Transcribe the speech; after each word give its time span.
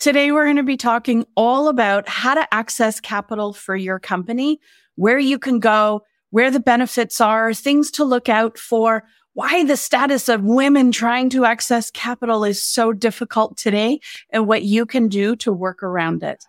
Today, 0.00 0.32
we're 0.32 0.46
going 0.46 0.56
to 0.56 0.62
be 0.62 0.78
talking 0.78 1.26
all 1.36 1.68
about 1.68 2.08
how 2.08 2.32
to 2.32 2.54
access 2.54 3.00
capital 3.00 3.52
for 3.52 3.76
your 3.76 3.98
company, 3.98 4.58
where 4.94 5.18
you 5.18 5.38
can 5.38 5.58
go, 5.58 6.04
where 6.30 6.50
the 6.50 6.58
benefits 6.58 7.20
are, 7.20 7.52
things 7.52 7.90
to 7.90 8.04
look 8.04 8.30
out 8.30 8.56
for, 8.56 9.04
why 9.34 9.62
the 9.62 9.76
status 9.76 10.30
of 10.30 10.42
women 10.42 10.90
trying 10.90 11.28
to 11.28 11.44
access 11.44 11.90
capital 11.90 12.44
is 12.44 12.64
so 12.64 12.94
difficult 12.94 13.58
today, 13.58 14.00
and 14.30 14.46
what 14.46 14.62
you 14.62 14.86
can 14.86 15.06
do 15.08 15.36
to 15.36 15.52
work 15.52 15.82
around 15.82 16.22
it. 16.22 16.46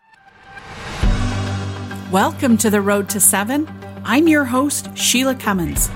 Welcome 2.09 2.55
to 2.59 2.70
the 2.70 2.79
Road 2.79 3.09
to 3.09 3.20
Seven. 3.20 3.68
I'm 4.05 4.29
your 4.29 4.45
host, 4.45 4.97
Shelagh 4.97 5.41
Cummins. 5.41 5.89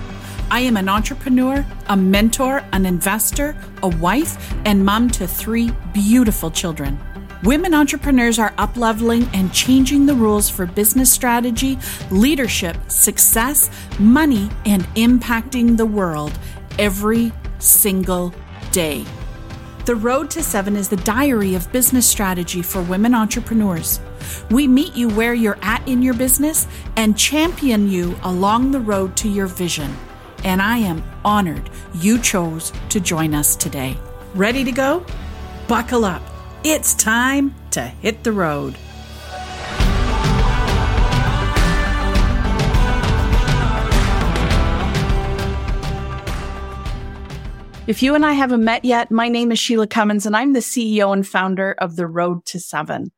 I 0.52 0.60
am 0.60 0.76
an 0.76 0.90
entrepreneur, 0.90 1.66
a 1.88 1.96
mentor, 1.96 2.66
an 2.74 2.86
investor, 2.86 3.56
a 3.82 3.88
wife, 3.88 4.54
and 4.66 4.84
mom 4.84 5.10
to 5.12 5.26
three 5.26 5.72
beautiful 5.94 6.52
children. 6.52 7.00
Women 7.44 7.74
entrepreneurs 7.74 8.40
are 8.40 8.52
upleveling 8.54 9.30
and 9.34 9.54
changing 9.54 10.06
the 10.06 10.16
rules 10.16 10.50
for 10.50 10.66
business 10.66 11.12
strategy, 11.12 11.78
leadership, 12.10 12.78
success, 12.88 13.70
money, 14.00 14.50
and 14.66 14.84
impacting 14.96 15.78
the 15.78 15.86
world 15.86 16.32
every 16.79 17.34
single 17.60 18.34
day. 18.71 19.06
The 19.86 19.96
Road 19.96 20.32
to 20.32 20.42
Seven 20.42 20.76
is 20.76 20.90
the 20.90 20.96
diary 20.98 21.54
of 21.54 21.71
business 21.71 22.07
strategy 22.07 22.64
for 22.64 22.82
women 22.82 23.14
entrepreneurs. 23.14 24.00
We 24.50 24.68
meet 24.68 24.96
you 24.96 25.10
where 25.10 25.36
you're 25.36 25.60
at 25.62 25.88
in 25.88 26.02
your 26.02 26.15
business 26.15 26.68
and 26.96 27.18
champion 27.18 27.92
you 27.92 28.18
along 28.24 28.71
the 28.71 28.79
road 28.79 29.15
to 29.18 29.29
your 29.29 29.48
vision. 29.48 29.96
And 30.43 30.62
I 30.62 30.78
am 30.78 31.04
honored 31.24 31.70
you 31.93 32.17
chose 32.20 32.72
to 32.90 33.00
join 33.00 33.36
us 33.36 33.56
today. 33.56 33.98
Ready 34.34 34.64
to 34.64 34.72
go? 34.72 35.06
Buckle 35.67 36.06
up 36.06 36.23
it's 36.67 36.95
time 36.95 37.53
to 37.69 37.80
hit 37.80 38.23
the 38.23 38.31
road. 38.31 38.75
If 47.86 48.02
you 48.02 48.16
and 48.16 48.25
I 48.25 48.31
haven't 48.31 48.64
met 48.64 48.84
yet, 48.84 49.12
my 49.12 49.30
name 49.30 49.52
is 49.52 49.59
Shelagh 49.59 49.92
Cummins 49.92 50.25
and 50.25 50.36
I'm 50.36 50.53
the 50.53 50.59
CEO 50.59 51.14
and 51.14 51.28
founder 51.28 51.73
of 51.73 51.98
The 51.98 52.08
Road 52.08 52.44
to 52.45 52.59
Seven. 52.59 53.12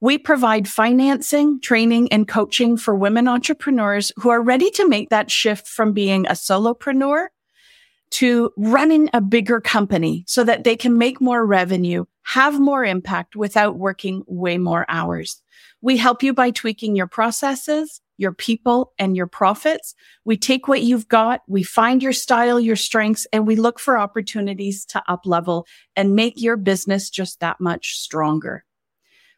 We 0.00 0.16
provide 0.16 0.68
financing, 0.68 1.60
training, 1.60 2.12
and 2.12 2.28
coaching 2.28 2.76
for 2.76 2.94
women 2.94 3.26
entrepreneurs 3.26 4.12
who 4.18 4.28
are 4.30 4.40
ready 4.40 4.70
to 4.70 4.88
make 4.88 5.10
that 5.10 5.28
shift 5.28 5.66
from 5.66 5.92
being 5.92 6.26
a 6.26 6.32
solopreneur 6.32 7.26
to 8.12 8.52
running 8.56 9.10
a 9.12 9.20
bigger 9.20 9.60
company 9.60 10.22
so 10.28 10.44
that 10.44 10.62
they 10.62 10.76
can 10.76 10.98
make 10.98 11.20
more 11.20 11.44
revenue, 11.44 12.04
have 12.22 12.60
more 12.60 12.84
impact 12.84 13.36
without 13.36 13.76
working 13.76 14.22
way 14.26 14.58
more 14.58 14.86
hours. 14.88 15.42
We 15.80 15.96
help 15.96 16.22
you 16.22 16.32
by 16.32 16.50
tweaking 16.50 16.96
your 16.96 17.08
processes, 17.08 18.00
your 18.16 18.32
people 18.32 18.92
and 18.98 19.16
your 19.16 19.26
profits. 19.26 19.94
We 20.24 20.36
take 20.36 20.68
what 20.68 20.82
you've 20.82 21.08
got. 21.08 21.42
We 21.48 21.62
find 21.62 22.02
your 22.02 22.12
style, 22.12 22.60
your 22.60 22.76
strengths, 22.76 23.26
and 23.32 23.46
we 23.46 23.56
look 23.56 23.80
for 23.80 23.98
opportunities 23.98 24.84
to 24.86 25.02
up 25.08 25.26
level 25.26 25.66
and 25.96 26.14
make 26.14 26.40
your 26.40 26.56
business 26.56 27.10
just 27.10 27.40
that 27.40 27.60
much 27.60 27.98
stronger. 27.98 28.64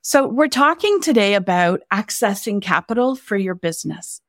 So 0.03 0.29
we're 0.29 0.49
talking 0.49 1.01
today 1.01 1.35
about 1.35 1.81
accessing 1.91 2.61
capital 2.61 3.17
for 3.17 3.39
your 3.39 3.55
business. 3.55 4.21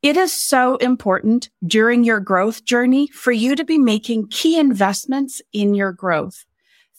It 0.00 0.16
is 0.16 0.32
so 0.32 0.76
important 0.76 1.50
during 1.66 2.04
your 2.04 2.20
growth 2.20 2.64
journey 2.64 3.08
for 3.08 3.32
you 3.32 3.56
to 3.56 3.64
be 3.64 3.78
making 3.78 4.28
key 4.28 4.56
investments 4.56 5.42
in 5.52 5.74
your 5.74 5.90
growth. 5.90 6.44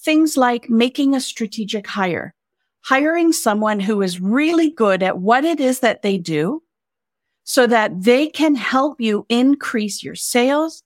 Things 0.02 0.38
like 0.38 0.70
making 0.70 1.14
a 1.14 1.22
strategic 1.22 1.88
hire, 1.88 2.34
hiring 2.82 3.34
someone 3.34 3.80
who 3.80 4.02
is 4.02 4.22
really 4.22 4.70
good 4.70 5.04
at 5.04 5.20
what 5.20 5.44
it 5.44 5.60
is 5.60 5.82
that 5.82 6.02
they 6.02 6.18
do 6.18 6.64
so 7.44 7.68
that 7.68 8.04
they 8.04 8.28
can 8.28 8.56
help 8.56 9.02
you 9.02 9.26
increase 9.30 10.04
your 10.04 10.16
sales, 10.16 10.84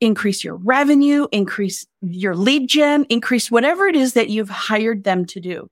increase 0.00 0.42
your 0.42 0.56
revenue, 0.56 1.26
increase 1.30 1.86
your 2.00 2.34
lead 2.34 2.68
gen, 2.68 3.04
increase 3.08 3.50
whatever 3.50 3.86
it 3.86 3.96
is 3.96 4.14
that 4.14 4.30
you've 4.30 4.50
hired 4.50 5.04
them 5.04 5.24
to 5.26 5.40
do 5.40 5.68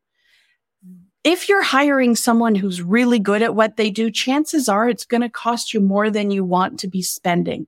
if 1.29 1.47
you're 1.47 1.63
hiring 1.63 2.17
someone 2.17 2.55
who's 2.55 2.81
really 2.81 3.19
good 3.19 3.43
at 3.43 3.55
what 3.55 3.77
they 3.77 3.91
do, 3.91 4.11
chances 4.11 4.67
are 4.67 4.89
it's 4.89 5.05
going 5.05 5.21
to 5.21 5.29
cost 5.29 5.75
you 5.75 5.81
more 5.81 6.09
than 6.09 6.31
you 6.31 6.43
want 6.43 6.81
to 6.81 6.89
be 6.89 7.03
spending. 7.03 7.67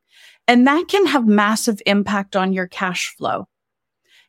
And 0.48 0.66
that 0.66 0.86
can 0.88 1.04
have 1.04 1.26
massive 1.26 1.82
impact 1.84 2.36
on 2.36 2.54
your 2.54 2.66
cash 2.66 3.14
flow. 3.18 3.48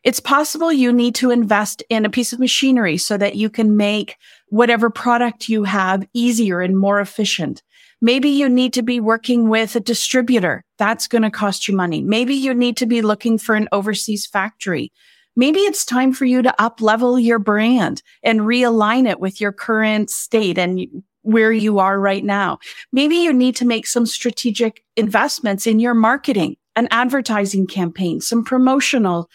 It's 0.04 0.20
possible 0.20 0.72
you 0.72 0.92
need 0.92 1.14
to 1.16 1.30
invest 1.30 1.82
in 1.88 2.04
a 2.04 2.10
piece 2.10 2.32
of 2.32 2.40
machinery 2.40 2.96
so 2.96 3.16
that 3.16 3.36
you 3.36 3.48
can 3.48 3.76
make 3.76 4.16
whatever 4.48 4.90
product 4.90 5.48
you 5.48 5.64
have 5.64 6.06
easier 6.12 6.60
and 6.60 6.76
more 6.76 7.00
efficient. 7.00 7.62
Maybe 8.00 8.30
you 8.30 8.48
need 8.48 8.72
to 8.72 8.82
be 8.82 8.98
working 8.98 9.48
with 9.48 9.76
a 9.76 9.80
distributor. 9.80 10.64
That's 10.76 11.06
going 11.06 11.22
to 11.22 11.30
cost 11.30 11.68
you 11.68 11.76
money. 11.76 12.02
Maybe 12.02 12.34
you 12.34 12.52
need 12.52 12.76
to 12.78 12.86
be 12.86 13.00
looking 13.00 13.38
for 13.38 13.54
an 13.54 13.68
overseas 13.70 14.26
factory. 14.26 14.90
Maybe 15.36 15.60
it's 15.60 15.84
time 15.84 16.12
for 16.12 16.24
you 16.24 16.42
to 16.42 16.60
up 16.60 16.80
level 16.80 17.18
your 17.18 17.38
brand 17.38 18.02
and 18.24 18.40
realign 18.40 19.08
it 19.08 19.20
with 19.20 19.40
your 19.40 19.52
current 19.52 20.10
state 20.10 20.58
and 20.58 21.04
where 21.22 21.52
you 21.52 21.78
are 21.78 21.98
right 21.98 22.24
now. 22.24 22.58
Maybe 22.92 23.16
you 23.16 23.32
need 23.32 23.54
to 23.56 23.64
make 23.64 23.86
some 23.86 24.04
strategic 24.04 24.82
investments 24.96 25.66
in 25.66 25.78
your 25.78 25.94
marketing, 25.94 26.56
an 26.74 26.88
advertising 26.90 27.68
campaign, 27.68 28.20
some 28.20 28.44
promotional 28.44 29.30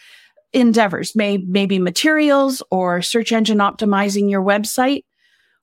endeavors, 0.52 1.14
may, 1.14 1.38
maybe 1.38 1.78
materials 1.78 2.62
or 2.70 3.02
search 3.02 3.32
engine 3.32 3.58
optimizing 3.58 4.30
your 4.30 4.42
website. 4.42 5.04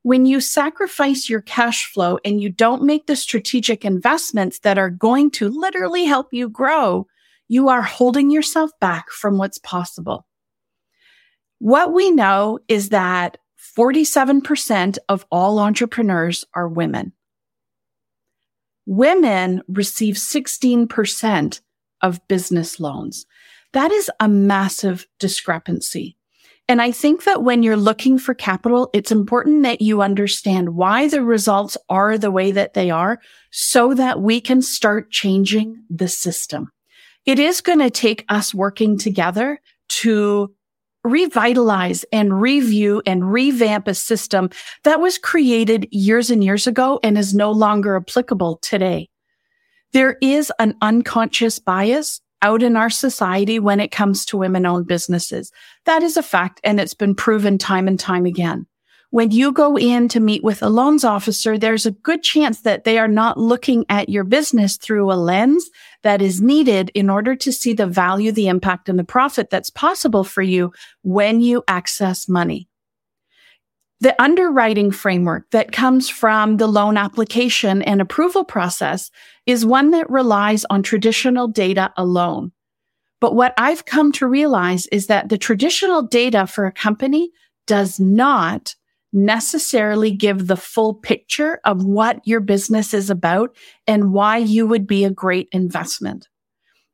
When 0.03 0.25
you 0.25 0.40
sacrifice 0.40 1.29
your 1.29 1.41
cash 1.41 1.91
flow 1.91 2.19
and 2.23 2.40
you 2.40 2.50
don't 2.50 2.84
make 2.84 3.07
the 3.07 3.16
strategic 3.16 3.84
investments 3.84 4.59
that 4.59 4.78
are 4.78 4.91
going 4.91 5.31
to 5.31 5.50
literally 5.50 6.06
help 6.06 6.28
you 6.31 6.47
grow, 6.47 7.07
you 7.47 7.69
are 7.69 7.81
holding 7.81 8.29
yourself 8.29 8.72
back 8.79 9.09
from 9.09 9.38
what's 9.38 9.57
possible. 9.57 10.25
What 11.59 11.94
we 11.94 12.12
know 12.12 12.59
is 12.68 12.90
that 12.90 13.38
47% 13.78 14.97
of 15.09 15.25
all 15.31 15.59
entrepreneurs 15.59 16.45
are 16.53 16.68
women. 16.68 17.13
Women 18.85 19.63
receive 19.68 20.16
16% 20.16 21.62
of 22.01 22.28
business 22.28 22.79
loans. 22.79 23.25
That 23.75 23.91
is 23.91 24.09
a 24.22 24.30
massive 24.30 25.06
discrepancy. 25.19 26.16
And 26.69 26.81
I 26.81 26.91
think 26.91 27.25
that 27.25 27.44
when 27.44 27.62
you're 27.62 27.75
looking 27.75 28.18
for 28.18 28.34
capital, 28.34 28.90
it's 28.94 29.12
important 29.12 29.63
that 29.63 29.81
you 29.81 30.02
understand 30.02 30.78
why 30.78 31.09
the 31.09 31.22
results 31.22 31.75
are 31.90 32.18
the 32.18 32.31
way 32.31 32.53
that 32.53 32.74
they 32.74 32.90
are 32.90 33.19
so 33.52 33.94
that 33.94 34.22
we 34.22 34.40
can 34.40 34.62
start 34.62 35.12
changing 35.12 35.84
the 35.90 36.08
system. 36.08 36.72
It 37.25 37.38
is 37.38 37.59
going 37.59 37.80
to 37.80 37.90
take 37.90 38.24
us 38.30 38.53
working 38.53 38.97
together 38.97 39.59
to 39.90 40.56
revitalize 41.03 42.06
and 42.13 42.40
review 42.40 43.02
and 43.06 43.30
revamp 43.30 43.90
a 43.90 43.94
system 43.94 44.52
that 44.86 45.02
was 45.02 45.18
created 45.18 45.90
years 45.92 46.31
and 46.31 46.42
years 46.42 46.66
ago 46.66 47.02
and 47.03 47.18
is 47.18 47.34
no 47.34 47.52
longer 47.52 47.97
applicable 47.97 48.56
today. 48.62 49.09
There 49.92 50.18
is 50.22 50.50
an 50.59 50.78
unconscious 50.81 51.59
bias 51.59 52.22
out 52.41 52.62
in 52.62 52.75
our 52.75 52.90
society 52.90 53.59
when 53.59 53.79
it 53.79 53.91
comes 53.91 54.25
to 54.25 54.38
women 54.38 54.66
owned 54.66 54.88
businesses. 54.88 55.51
That 55.85 56.03
is 56.03 56.18
a 56.18 56.23
fact 56.23 56.59
and 56.63 56.79
it's 56.79 56.94
been 56.94 57.16
proven 57.16 57.57
time 57.57 57.88
and 57.88 58.00
time 58.00 58.25
again 58.25 58.68
when 59.16 59.31
you 59.31 59.53
go 59.53 59.78
in 59.78 60.09
to 60.09 60.19
meet 60.19 60.44
with 60.44 60.62
a 60.62 60.68
loans 60.68 61.06
officer, 61.06 61.57
there's 61.57 61.85
a 61.85 61.91
good 61.91 62.22
chance 62.22 62.59
that 62.63 62.84
they 62.84 63.00
are 63.00 63.07
not 63.07 63.38
looking 63.38 63.85
at 63.88 64.09
your 64.09 64.25
business 64.25 64.75
through 64.75 65.09
a 65.09 65.16
lens 65.16 65.69
that 66.03 66.22
is 66.22 66.41
needed 66.41 66.91
in 66.94 67.09
order 67.09 67.34
to 67.34 67.53
see 67.53 67.72
the 67.72 67.88
value, 67.88 68.34
the 68.34 68.50
impact, 68.50 68.90
and 68.90 69.00
the 69.00 69.06
profit 69.06 69.50
that's 69.50 69.69
possible 69.69 70.25
for 70.25 70.41
you 70.41 70.74
when 71.03 71.40
you 71.40 71.63
access 71.66 72.28
money. 72.28 72.68
The 74.01 74.22
underwriting 74.22 74.92
framework 74.92 75.50
that 75.51 75.71
comes 75.71 76.09
from 76.09 76.57
the 76.57 76.68
loan 76.68 76.97
application 76.97 77.81
and 77.81 78.01
approval 78.01 78.44
process 78.44 79.09
is 79.45 79.65
one 79.65 79.92
that 79.92 80.09
relies 80.09 80.65
on 80.69 80.83
traditional 80.83 81.47
data 81.47 81.94
alone. 81.95 82.51
But 83.21 83.36
what 83.36 83.53
I've 83.57 83.86
come 83.86 84.12
to 84.13 84.27
realize 84.27 84.86
is 84.88 85.07
that 85.07 85.30
the 85.30 85.38
traditional 85.38 86.01
data 86.01 86.45
for 86.45 86.65
a 86.65 86.71
company 86.71 87.31
does 87.65 88.00
not 88.00 88.75
necessarily 89.13 90.12
give 90.12 90.48
the 90.48 90.57
full 90.57 90.94
picture 90.94 91.62
of 91.63 91.86
what 91.86 92.19
your 92.25 92.41
business 92.41 92.94
is 92.94 93.09
about 93.09 93.56
and 93.88 94.12
why 94.12 94.38
you 94.38 94.68
would 94.68 94.86
be 94.86 95.06
a 95.06 95.09
great 95.09 95.48
investment. 95.53 96.27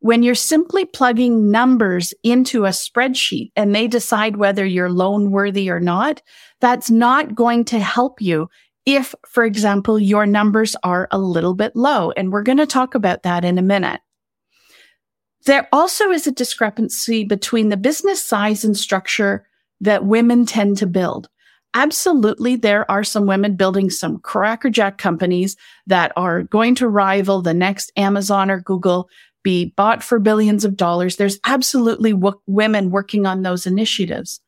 When 0.03 0.23
you're 0.23 0.33
simply 0.33 0.85
plugging 0.85 1.51
numbers 1.51 2.11
into 2.23 2.65
a 2.65 2.69
spreadsheet 2.69 3.51
and 3.55 3.73
they 3.73 3.87
decide 3.87 4.35
whether 4.35 4.65
you're 4.65 4.89
loan 4.89 5.29
worthy 5.29 5.69
or 5.69 5.79
not, 5.79 6.23
that's 6.59 6.89
not 6.89 7.35
going 7.35 7.65
to 7.65 7.79
help 7.79 8.19
you 8.19 8.49
if, 8.87 9.13
for 9.27 9.43
example, 9.43 9.99
your 9.99 10.25
numbers 10.25 10.75
are 10.83 11.07
a 11.11 11.19
little 11.19 11.53
bit 11.53 11.75
low. 11.75 12.09
And 12.11 12.31
we're 12.31 12.41
going 12.41 12.57
to 12.57 12.65
talk 12.65 12.95
about 12.95 13.21
that 13.23 13.45
in 13.45 13.59
a 13.59 13.61
minute. 13.61 14.01
There 15.45 15.67
also 15.71 16.09
is 16.09 16.25
a 16.25 16.31
discrepancy 16.31 17.23
between 17.23 17.69
the 17.69 17.77
business 17.77 18.23
size 18.23 18.63
and 18.63 18.75
structure 18.75 19.45
that 19.81 20.05
women 20.05 20.47
tend 20.47 20.77
to 20.77 20.87
build. 20.87 21.29
absolutely 21.73 22.55
there 22.55 22.89
are 22.91 23.03
some 23.03 23.25
women 23.25 23.55
building 23.55 23.89
some 23.89 24.19
crackerjack 24.19 24.97
companies 24.97 25.55
that 25.87 26.11
are 26.15 26.43
going 26.43 26.75
to 26.75 26.87
rival 26.87 27.41
the 27.41 27.53
next 27.53 27.91
Amazon 27.95 28.51
or 28.51 28.59
Google, 28.59 29.07
be 29.43 29.73
bought 29.75 30.03
for 30.03 30.19
billions 30.19 30.65
of 30.65 30.77
dollars. 30.77 31.15
There's 31.15 31.39
absolutely 31.43 32.13
women 32.47 32.91
working 32.91 33.25
on 33.25 33.41
those 33.41 33.65
initiatives. 33.65 34.39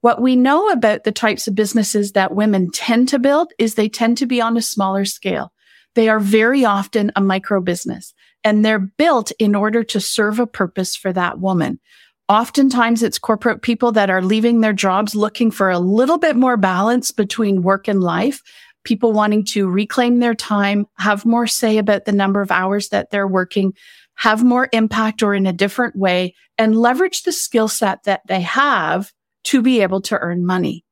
What 0.00 0.22
we 0.22 0.36
know 0.36 0.68
about 0.68 1.04
the 1.04 1.12
types 1.12 1.48
of 1.48 1.54
businesses 1.54 2.12
that 2.12 2.34
women 2.34 2.70
tend 2.70 3.08
to 3.08 3.18
build 3.18 3.52
is 3.58 3.74
they 3.74 3.88
tend 3.88 4.18
to 4.18 4.26
be 4.26 4.40
on 4.40 4.56
a 4.56 4.62
smaller 4.62 5.04
scale. 5.04 5.52
They 5.94 6.08
are 6.08 6.20
very 6.20 6.64
often 6.64 7.10
a 7.16 7.20
micro 7.20 7.60
business 7.60 8.14
and 8.44 8.64
they're 8.64 8.78
built 8.78 9.32
in 9.38 9.54
order 9.54 9.82
to 9.82 10.00
serve 10.00 10.38
a 10.38 10.46
purpose 10.46 10.94
for 10.94 11.12
that 11.12 11.40
woman. 11.40 11.80
Oftentimes 12.28 13.02
it's 13.02 13.18
corporate 13.18 13.62
people 13.62 13.90
that 13.92 14.10
are 14.10 14.22
leaving 14.22 14.60
their 14.60 14.72
jobs 14.72 15.14
looking 15.14 15.50
for 15.50 15.70
a 15.70 15.78
little 15.78 16.18
bit 16.18 16.36
more 16.36 16.56
balance 16.56 17.10
between 17.10 17.62
work 17.62 17.88
and 17.88 18.02
life. 18.02 18.42
People 18.84 19.12
wanting 19.12 19.44
to 19.46 19.68
reclaim 19.68 20.20
their 20.20 20.34
time, 20.34 20.86
have 20.98 21.24
more 21.24 21.46
say 21.46 21.78
about 21.78 22.04
the 22.04 22.12
number 22.12 22.40
of 22.40 22.50
hours 22.50 22.90
that 22.90 23.10
they're 23.10 23.26
working, 23.26 23.72
have 24.18 24.44
more 24.44 24.68
impact 24.72 25.22
or 25.22 25.32
in 25.32 25.46
a 25.46 25.52
different 25.52 25.96
way 25.96 26.34
and 26.58 26.76
leverage 26.76 27.22
the 27.22 27.32
skill 27.32 27.68
set 27.68 28.02
that 28.02 28.20
they 28.26 28.40
have 28.40 29.12
to 29.44 29.62
be 29.62 29.80
able 29.80 30.00
to 30.02 30.18
earn 30.18 30.44
money. 30.44 30.84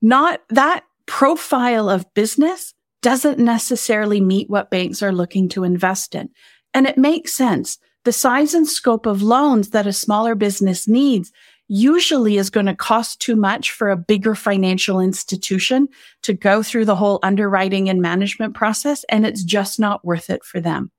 Not 0.00 0.40
that 0.50 0.84
profile 1.06 1.90
of 1.90 2.12
business 2.14 2.74
doesn't 3.02 3.38
necessarily 3.38 4.20
meet 4.20 4.48
what 4.48 4.70
banks 4.70 5.02
are 5.02 5.12
looking 5.12 5.48
to 5.48 5.64
invest 5.64 6.14
in. 6.14 6.30
And 6.72 6.86
it 6.86 6.96
makes 6.96 7.34
sense 7.34 7.78
the 8.04 8.12
size 8.12 8.54
and 8.54 8.66
scope 8.66 9.06
of 9.06 9.22
loans 9.22 9.70
that 9.70 9.86
a 9.86 9.92
smaller 9.92 10.34
business 10.34 10.88
needs 10.88 11.30
usually 11.68 12.36
is 12.36 12.50
going 12.50 12.66
to 12.66 12.74
cost 12.74 13.20
too 13.20 13.36
much 13.36 13.70
for 13.70 13.90
a 13.90 13.96
bigger 13.96 14.34
financial 14.34 15.00
institution 15.00 15.88
to 16.22 16.34
go 16.34 16.62
through 16.62 16.84
the 16.84 16.96
whole 16.96 17.18
underwriting 17.22 17.88
and 17.88 18.02
management 18.02 18.54
process. 18.54 19.04
And 19.08 19.24
it's 19.24 19.42
just 19.42 19.80
not 19.80 20.04
worth 20.04 20.30
it 20.30 20.44
for 20.44 20.60
them. 20.60 20.90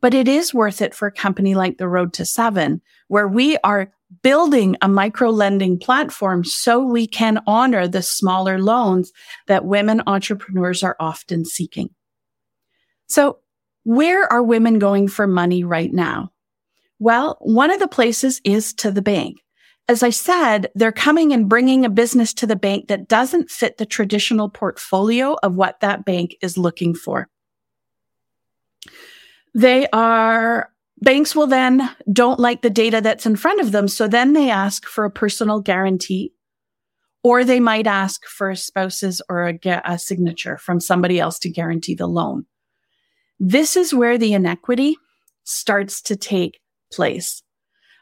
But 0.00 0.14
it 0.14 0.28
is 0.28 0.54
worth 0.54 0.80
it 0.80 0.94
for 0.94 1.08
a 1.08 1.12
company 1.12 1.54
like 1.54 1.78
the 1.78 1.88
Road 1.88 2.12
to 2.14 2.24
Seven, 2.24 2.80
where 3.08 3.28
we 3.28 3.58
are 3.58 3.92
building 4.22 4.76
a 4.82 4.88
micro 4.88 5.30
lending 5.30 5.78
platform 5.78 6.44
so 6.44 6.80
we 6.80 7.06
can 7.06 7.40
honor 7.46 7.86
the 7.86 8.02
smaller 8.02 8.58
loans 8.58 9.12
that 9.46 9.64
women 9.64 10.02
entrepreneurs 10.06 10.82
are 10.82 10.96
often 10.98 11.44
seeking. 11.44 11.90
So 13.06 13.38
where 13.84 14.30
are 14.32 14.42
women 14.42 14.78
going 14.78 15.08
for 15.08 15.26
money 15.26 15.64
right 15.64 15.92
now? 15.92 16.30
Well, 16.98 17.38
one 17.40 17.70
of 17.70 17.80
the 17.80 17.88
places 17.88 18.40
is 18.44 18.74
to 18.74 18.90
the 18.90 19.02
bank. 19.02 19.38
As 19.88 20.02
I 20.02 20.10
said, 20.10 20.70
they're 20.74 20.92
coming 20.92 21.32
and 21.32 21.48
bringing 21.48 21.84
a 21.84 21.90
business 21.90 22.32
to 22.34 22.46
the 22.46 22.56
bank 22.56 22.88
that 22.88 23.08
doesn't 23.08 23.50
fit 23.50 23.78
the 23.78 23.86
traditional 23.86 24.48
portfolio 24.48 25.36
of 25.42 25.54
what 25.54 25.80
that 25.80 26.04
bank 26.04 26.36
is 26.42 26.58
looking 26.58 26.94
for. 26.94 27.28
They 29.54 29.88
are, 29.92 30.70
banks 31.00 31.34
will 31.34 31.46
then 31.46 31.90
don't 32.12 32.40
like 32.40 32.62
the 32.62 32.70
data 32.70 33.00
that's 33.00 33.26
in 33.26 33.36
front 33.36 33.60
of 33.60 33.72
them. 33.72 33.88
So 33.88 34.06
then 34.08 34.32
they 34.32 34.50
ask 34.50 34.86
for 34.86 35.04
a 35.04 35.10
personal 35.10 35.60
guarantee 35.60 36.32
or 37.22 37.44
they 37.44 37.60
might 37.60 37.86
ask 37.86 38.24
for 38.26 38.50
a 38.50 38.56
spouse's 38.56 39.20
or 39.28 39.48
a, 39.48 39.82
a 39.84 39.98
signature 39.98 40.56
from 40.56 40.80
somebody 40.80 41.20
else 41.20 41.38
to 41.40 41.50
guarantee 41.50 41.94
the 41.94 42.06
loan. 42.06 42.46
This 43.38 43.76
is 43.76 43.94
where 43.94 44.18
the 44.18 44.34
inequity 44.34 44.96
starts 45.44 46.00
to 46.02 46.16
take 46.16 46.60
place. 46.92 47.42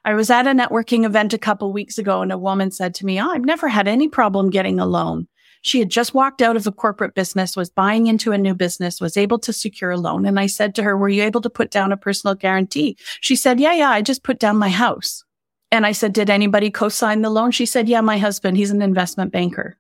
I 0.05 0.15
was 0.15 0.31
at 0.31 0.47
a 0.47 0.51
networking 0.51 1.05
event 1.05 1.35
a 1.35 1.39
couple 1.39 1.73
weeks 1.73 1.99
ago 1.99 2.23
and 2.23 2.33
a 2.33 2.39
woman 2.39 2.71
said 2.71 2.95
to 2.95 3.07
me, 3.07 3.21
oh, 3.21 3.31
I've 3.31 3.45
never 3.45 3.69
had 3.69 3.89
any 3.89 4.09
problem 4.09 4.51
getting 4.51 4.79
a 4.79 4.87
loan. 4.87 5.29
She 5.63 5.79
had 5.79 5.91
just 5.91 6.15
walked 6.15 6.41
out 6.41 6.57
of 6.57 6.67
a 6.67 6.73
corporate 6.73 7.15
business, 7.15 7.57
was 7.57 7.71
buying 7.71 8.07
into 8.07 8.33
a 8.33 8.39
new 8.39 8.55
business, 8.55 9.01
was 9.01 9.17
able 9.17 9.39
to 9.41 9.53
secure 9.53 9.91
a 9.91 9.97
loan. 9.97 10.25
And 10.27 10.39
I 10.39 10.47
said 10.47 10.75
to 10.77 10.83
her, 10.83 10.97
were 10.97 11.09
you 11.09 11.23
able 11.23 11.41
to 11.41 11.51
put 11.51 11.71
down 11.71 11.93
a 11.93 11.97
personal 11.97 12.35
guarantee? 12.35 12.97
She 13.21 13.37
said, 13.37 13.61
yeah, 13.61 13.75
yeah, 13.75 13.91
I 13.91 14.03
just 14.03 14.23
put 14.23 14.39
down 14.39 14.57
my 14.57 14.69
house. 14.71 15.25
And 15.71 15.85
I 15.85 15.93
said, 15.93 16.13
did 16.13 16.31
anybody 16.31 16.71
co-sign 16.71 17.23
the 17.23 17.31
loan? 17.31 17.51
She 17.51 17.67
said, 17.67 17.89
yeah, 17.89 18.01
my 18.01 18.19
husband, 18.19 18.57
he's 18.57 18.71
an 18.71 18.83
investment 18.83 19.33
banker. 19.33 19.77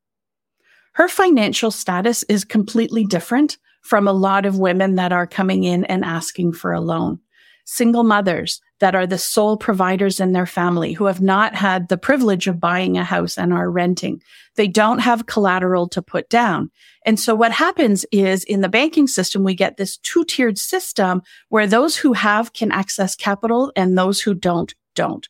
Her 0.93 1.09
financial 1.09 1.71
status 1.71 2.25
is 2.25 2.45
completely 2.45 3.05
different 3.05 3.57
from 3.83 4.09
a 4.09 4.13
lot 4.13 4.45
of 4.45 4.59
women 4.59 4.97
that 4.97 5.13
are 5.13 5.27
coming 5.27 5.65
in 5.65 5.85
and 5.85 6.05
asking 6.05 6.53
for 6.53 6.73
a 6.73 6.81
loan. 6.81 7.21
Single 7.65 8.05
mothers 8.05 8.61
that 8.81 8.95
are 8.95 9.07
the 9.07 9.19
sole 9.19 9.57
providers 9.57 10.21
in 10.21 10.33
their 10.33 10.47
family 10.47 10.93
who 10.93 11.07
have 11.07 11.21
not 11.21 11.55
had 11.55 11.89
the 11.89 11.99
privilege 11.99 12.47
of 12.47 12.61
buying 12.61 12.97
a 12.97 13.05
house 13.05 13.37
and 13.37 13.53
are 13.53 13.71
renting. 13.71 14.23
They 14.55 14.69
don't 14.69 15.01
have 15.01 15.27
collateral 15.27 15.89
to 15.89 16.03
put 16.03 16.29
down. 16.29 16.71
And 17.05 17.19
so 17.19 17.35
what 17.35 17.53
happens 17.53 18.05
is 18.13 18.45
in 18.45 18.61
the 18.61 18.69
banking 18.69 19.07
system, 19.07 19.43
we 19.43 19.55
get 19.55 19.77
this 19.77 19.97
two 19.99 20.25
tiered 20.25 20.59
system 20.59 21.23
where 21.49 21.67
those 21.67 21.97
who 21.97 22.13
have 22.13 22.53
can 22.53 22.71
access 22.71 23.17
capital 23.17 23.73
and 23.75 23.97
those 23.97 24.21
who 24.21 24.35
don't, 24.35 24.75
don't. 24.95 25.29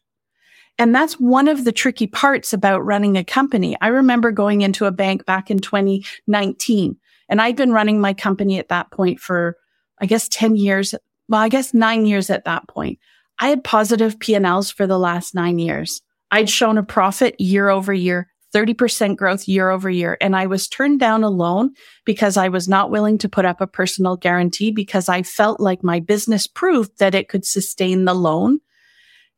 And 0.78 0.94
that's 0.94 1.14
one 1.14 1.48
of 1.48 1.64
the 1.64 1.72
tricky 1.72 2.06
parts 2.06 2.52
about 2.52 2.84
running 2.84 3.16
a 3.16 3.24
company. 3.24 3.76
I 3.80 3.88
remember 3.88 4.30
going 4.30 4.60
into 4.60 4.86
a 4.86 4.92
bank 4.92 5.24
back 5.26 5.50
in 5.50 5.58
2019 5.58 6.96
and 7.28 7.42
I'd 7.42 7.56
been 7.56 7.72
running 7.72 8.00
my 8.00 8.14
company 8.14 8.58
at 8.58 8.68
that 8.68 8.90
point 8.90 9.20
for, 9.20 9.56
I 10.00 10.06
guess, 10.06 10.28
10 10.28 10.56
years. 10.56 10.94
Well, 11.28 11.40
I 11.40 11.48
guess 11.48 11.74
nine 11.74 12.06
years 12.06 12.30
at 12.30 12.44
that 12.44 12.68
point. 12.68 12.98
I 13.38 13.48
had 13.48 13.64
positive 13.64 14.18
P&Ls 14.18 14.70
for 14.70 14.86
the 14.86 14.98
last 14.98 15.34
nine 15.34 15.58
years. 15.58 16.00
I'd 16.30 16.50
shown 16.50 16.76
a 16.76 16.82
profit 16.82 17.40
year 17.40 17.68
over 17.68 17.92
year, 17.92 18.28
30% 18.54 19.16
growth 19.16 19.46
year 19.46 19.70
over 19.70 19.88
year. 19.88 20.16
And 20.20 20.34
I 20.34 20.46
was 20.46 20.68
turned 20.68 21.00
down 21.00 21.22
a 21.22 21.30
loan 21.30 21.70
because 22.04 22.36
I 22.36 22.48
was 22.48 22.68
not 22.68 22.90
willing 22.90 23.18
to 23.18 23.28
put 23.28 23.44
up 23.44 23.60
a 23.60 23.66
personal 23.66 24.16
guarantee 24.16 24.70
because 24.70 25.08
I 25.08 25.22
felt 25.22 25.60
like 25.60 25.82
my 25.84 26.00
business 26.00 26.46
proved 26.46 26.98
that 26.98 27.14
it 27.14 27.28
could 27.28 27.44
sustain 27.44 28.04
the 28.04 28.14
loan. 28.14 28.60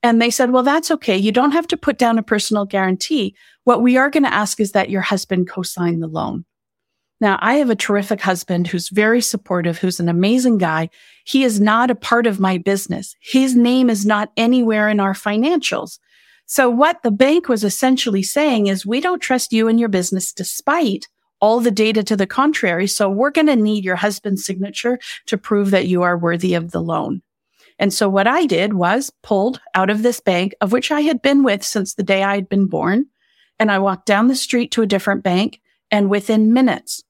And 0.03 0.21
they 0.21 0.31
said, 0.31 0.51
well, 0.51 0.63
that's 0.63 0.91
okay. 0.91 1.17
You 1.17 1.31
don't 1.31 1.53
have 1.53 1.67
to 1.69 1.77
put 1.77 1.99
down 1.99 2.19
a 2.19 2.23
personal 2.23 2.65
guarantee. 2.65 3.37
What 3.65 3.83
we 3.83 3.99
are 3.99 4.09
going 4.09 4.23
to 4.23 4.33
ask 4.33 4.59
is 4.59 4.73
that 4.73 4.91
your 4.91 5.03
husband 5.03 5.49
co-sign 5.49 6.01
the 6.01 6.09
loan. 6.09 6.47
Now, 7.21 7.39
I 7.43 7.55
have 7.57 7.69
a 7.69 7.77
terrific 7.77 8.23
husband 8.23 8.67
who's 8.67 8.89
very 8.89 9.21
supportive, 9.21 9.79
who's 9.79 10.01
an 10.01 10.09
amazing 10.09 10.57
guy. 10.57 10.89
He 11.25 11.45
is 11.45 11.61
not 11.61 11.91
a 11.91 11.95
part 11.95 12.27
of 12.27 12.41
my 12.41 12.57
business. 12.57 13.15
His 13.21 13.55
name 13.55 13.91
is 13.91 14.07
not 14.07 14.33
anywhere 14.39 14.89
in 14.89 15.01
our 15.01 15.13
financials. 15.13 15.99
So 16.47 16.71
what 16.71 17.03
the 17.03 17.11
bank 17.11 17.49
was 17.49 17.63
essentially 17.63 18.23
saying 18.23 18.69
is 18.69 18.87
we 18.87 19.01
don't 19.01 19.21
trust 19.21 19.53
you 19.53 19.69
and 19.69 19.79
your 19.79 19.91
business 19.91 20.33
despite 20.33 21.07
all 21.41 21.61
the 21.61 21.71
data 21.71 22.03
to 22.03 22.17
the 22.17 22.27
contrary. 22.27 22.87
So 22.87 23.09
we're 23.09 23.31
going 23.31 23.47
to 23.47 23.57
need 23.57 23.85
your 23.85 23.97
husband's 23.97 24.45
signature 24.45 24.99
to 25.27 25.39
prove 25.39 25.71
that 25.71 25.87
you 25.87 26.03
are 26.03 26.19
worthy 26.19 26.55
of 26.55 26.71
the 26.71 26.83
loan. 26.83 27.23
And 27.79 27.93
so 27.95 28.09
what 28.09 28.27
I 28.27 28.47
did 28.47 28.75
was 28.75 29.13
pulled 29.23 29.61
out 29.75 29.91
of 29.91 30.03
this 30.03 30.21
bank 30.21 30.55
of 30.61 30.73
which 30.73 30.91
I 30.91 31.03
had 31.03 31.23
been 31.23 31.43
with 31.43 31.63
since 31.63 31.95
the 31.95 32.03
day 32.03 32.23
I 32.23 32.35
had 32.35 32.49
been 32.49 32.67
born. 32.67 33.07
And 33.59 33.71
I 33.71 33.79
walked 33.79 34.07
down 34.07 34.29
the 34.29 34.35
street 34.35 34.71
to 34.73 34.83
a 34.83 34.87
different 34.87 35.23
bank. 35.23 35.61
And 35.91 36.11
within 36.11 36.53
minutes, 36.53 37.05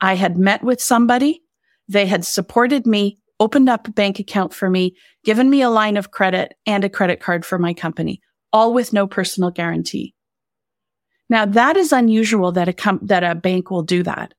I 0.00 0.14
had 0.14 0.38
met 0.38 0.62
with 0.62 0.80
somebody. 0.80 1.42
They 1.88 2.06
had 2.06 2.24
supported 2.24 2.86
me, 2.86 3.18
opened 3.38 3.68
up 3.68 3.88
a 3.88 3.92
bank 3.92 4.18
account 4.18 4.54
for 4.54 4.70
me, 4.70 4.94
given 5.24 5.50
me 5.50 5.62
a 5.62 5.70
line 5.70 5.96
of 5.96 6.10
credit 6.10 6.54
and 6.66 6.84
a 6.84 6.88
credit 6.88 7.20
card 7.20 7.44
for 7.44 7.58
my 7.58 7.74
company, 7.74 8.20
all 8.52 8.72
with 8.72 8.92
no 8.92 9.06
personal 9.06 9.50
guarantee. 9.50 10.14
Now 11.28 11.46
that 11.46 11.76
is 11.76 11.92
unusual 11.92 12.52
that 12.52 12.68
a 12.68 12.72
com- 12.72 13.00
that 13.02 13.22
a 13.22 13.34
bank 13.34 13.70
will 13.70 13.82
do 13.82 14.02
that. 14.02 14.34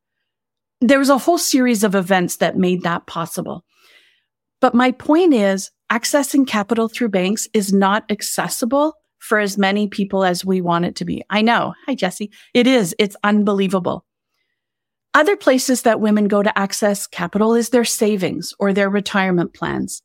There 0.82 1.00
was 1.00 1.10
a 1.10 1.18
whole 1.18 1.38
series 1.38 1.84
of 1.84 1.96
events 1.96 2.38
that 2.38 2.58
made 2.58 2.84
that 2.84 3.06
possible. 3.06 3.64
But 4.60 4.76
my 4.76 4.92
point 4.92 5.34
is 5.34 5.72
accessing 5.92 6.48
capital 6.48 6.88
through 6.88 7.10
banks 7.10 7.48
is 7.54 7.74
not 7.74 8.04
accessible 8.10 8.94
for 9.20 9.40
as 9.40 9.58
many 9.58 9.88
people 9.88 10.24
as 10.24 10.44
we 10.44 10.62
want 10.62 10.86
it 10.86 10.96
to 10.98 11.06
be. 11.06 11.24
I 11.30 11.42
know. 11.42 11.74
Hi, 11.86 11.96
Jesse. 11.96 12.32
It 12.54 12.68
is. 12.68 12.96
It's 12.98 13.16
unbelievable. 13.24 14.06
Other 15.14 15.36
places 15.36 15.82
that 15.82 16.00
women 16.00 16.28
go 16.28 16.42
to 16.42 16.58
access 16.58 17.06
capital 17.06 17.54
is 17.54 17.70
their 17.70 17.84
savings 17.84 18.54
or 18.60 18.72
their 18.72 18.90
retirement 18.90 19.54
plans. 19.54 20.02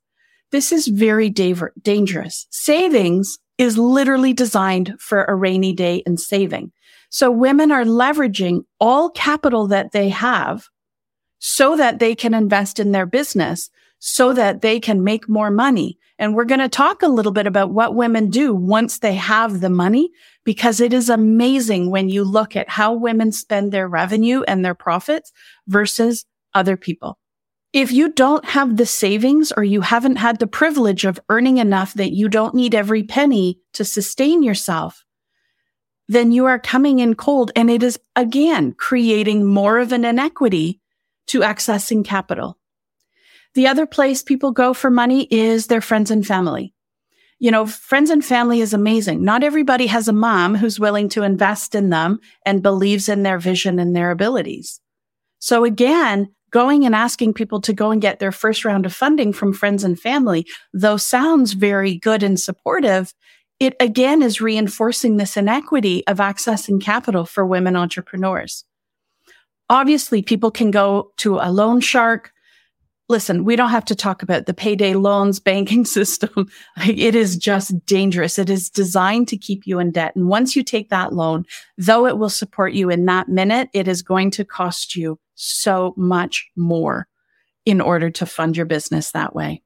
This 0.50 0.72
is 0.72 0.88
very 0.88 1.30
da- 1.30 1.54
dangerous. 1.80 2.46
Savings 2.50 3.38
is 3.56 3.78
literally 3.78 4.32
designed 4.32 4.96
for 4.98 5.24
a 5.24 5.34
rainy 5.34 5.72
day 5.72 6.02
and 6.06 6.18
saving. 6.18 6.72
So 7.10 7.30
women 7.30 7.70
are 7.70 7.84
leveraging 7.84 8.64
all 8.80 9.10
capital 9.10 9.68
that 9.68 9.92
they 9.92 10.08
have 10.08 10.66
so 11.38 11.76
that 11.76 11.98
they 11.98 12.14
can 12.14 12.34
invest 12.34 12.80
in 12.80 12.92
their 12.92 13.06
business 13.06 13.70
so 13.98 14.32
that 14.32 14.60
they 14.60 14.78
can 14.78 15.04
make 15.04 15.28
more 15.28 15.50
money. 15.50 15.98
And 16.18 16.34
we're 16.34 16.44
going 16.44 16.60
to 16.60 16.68
talk 16.68 17.02
a 17.02 17.08
little 17.08 17.32
bit 17.32 17.46
about 17.46 17.72
what 17.72 17.94
women 17.94 18.30
do 18.30 18.54
once 18.54 18.98
they 18.98 19.14
have 19.14 19.60
the 19.60 19.70
money, 19.70 20.10
because 20.44 20.80
it 20.80 20.92
is 20.92 21.10
amazing 21.10 21.90
when 21.90 22.08
you 22.08 22.24
look 22.24 22.56
at 22.56 22.68
how 22.68 22.94
women 22.94 23.32
spend 23.32 23.72
their 23.72 23.88
revenue 23.88 24.42
and 24.42 24.64
their 24.64 24.74
profits 24.74 25.32
versus 25.66 26.24
other 26.54 26.76
people. 26.76 27.18
If 27.72 27.92
you 27.92 28.10
don't 28.10 28.44
have 28.46 28.76
the 28.76 28.86
savings 28.86 29.52
or 29.54 29.62
you 29.62 29.82
haven't 29.82 30.16
had 30.16 30.38
the 30.38 30.46
privilege 30.46 31.04
of 31.04 31.20
earning 31.28 31.58
enough 31.58 31.92
that 31.94 32.12
you 32.12 32.28
don't 32.28 32.54
need 32.54 32.74
every 32.74 33.02
penny 33.02 33.60
to 33.74 33.84
sustain 33.84 34.42
yourself, 34.42 35.04
then 36.08 36.32
you 36.32 36.46
are 36.46 36.58
coming 36.58 37.00
in 37.00 37.14
cold 37.14 37.50
and 37.54 37.70
it 37.70 37.82
is 37.82 37.98
again 38.14 38.72
creating 38.72 39.44
more 39.44 39.78
of 39.78 39.92
an 39.92 40.04
inequity 40.04 40.80
to 41.26 41.40
accessing 41.40 42.04
capital. 42.04 42.56
The 43.56 43.66
other 43.66 43.86
place 43.86 44.22
people 44.22 44.52
go 44.52 44.74
for 44.74 44.90
money 44.90 45.26
is 45.30 45.68
their 45.68 45.80
friends 45.80 46.10
and 46.10 46.26
family. 46.26 46.74
You 47.38 47.50
know, 47.50 47.64
friends 47.64 48.10
and 48.10 48.22
family 48.22 48.60
is 48.60 48.74
amazing. 48.74 49.24
Not 49.24 49.42
everybody 49.42 49.86
has 49.86 50.08
a 50.08 50.12
mom 50.12 50.56
who's 50.56 50.78
willing 50.78 51.08
to 51.10 51.22
invest 51.22 51.74
in 51.74 51.88
them 51.88 52.20
and 52.44 52.62
believes 52.62 53.08
in 53.08 53.22
their 53.22 53.38
vision 53.38 53.78
and 53.78 53.96
their 53.96 54.10
abilities. 54.10 54.78
So 55.38 55.64
again, 55.64 56.34
going 56.50 56.84
and 56.84 56.94
asking 56.94 57.32
people 57.32 57.62
to 57.62 57.72
go 57.72 57.90
and 57.90 58.02
get 58.02 58.18
their 58.18 58.30
first 58.30 58.62
round 58.66 58.84
of 58.84 58.92
funding 58.92 59.32
from 59.32 59.54
friends 59.54 59.84
and 59.84 59.98
family, 59.98 60.46
though 60.74 60.98
sounds 60.98 61.54
very 61.54 61.96
good 61.96 62.22
and 62.22 62.38
supportive, 62.38 63.14
it 63.58 63.74
again 63.80 64.20
is 64.20 64.38
reinforcing 64.38 65.16
this 65.16 65.34
inequity 65.34 66.06
of 66.06 66.18
accessing 66.18 66.78
capital 66.78 67.24
for 67.24 67.46
women 67.46 67.74
entrepreneurs. 67.74 68.66
Obviously, 69.70 70.20
people 70.20 70.50
can 70.50 70.70
go 70.70 71.12
to 71.16 71.38
a 71.38 71.50
loan 71.50 71.80
shark. 71.80 72.32
Listen, 73.08 73.44
we 73.44 73.54
don't 73.54 73.70
have 73.70 73.84
to 73.84 73.94
talk 73.94 74.22
about 74.22 74.46
the 74.46 74.54
payday 74.54 74.94
loans 74.94 75.38
banking 75.50 75.84
system. 75.84 76.48
it 76.84 77.14
is 77.14 77.36
just 77.36 77.86
dangerous. 77.86 78.38
It 78.38 78.50
is 78.50 78.68
designed 78.68 79.28
to 79.28 79.36
keep 79.36 79.66
you 79.66 79.78
in 79.78 79.92
debt. 79.92 80.16
And 80.16 80.28
once 80.28 80.56
you 80.56 80.62
take 80.62 80.90
that 80.90 81.12
loan, 81.12 81.44
though 81.78 82.06
it 82.06 82.18
will 82.18 82.28
support 82.30 82.72
you 82.72 82.90
in 82.90 83.06
that 83.06 83.28
minute, 83.28 83.68
it 83.72 83.86
is 83.86 84.02
going 84.02 84.30
to 84.32 84.44
cost 84.44 84.96
you 84.96 85.18
so 85.34 85.94
much 85.96 86.48
more 86.56 87.06
in 87.64 87.80
order 87.80 88.10
to 88.10 88.26
fund 88.26 88.56
your 88.56 88.66
business 88.66 89.12
that 89.12 89.34
way. 89.34 89.62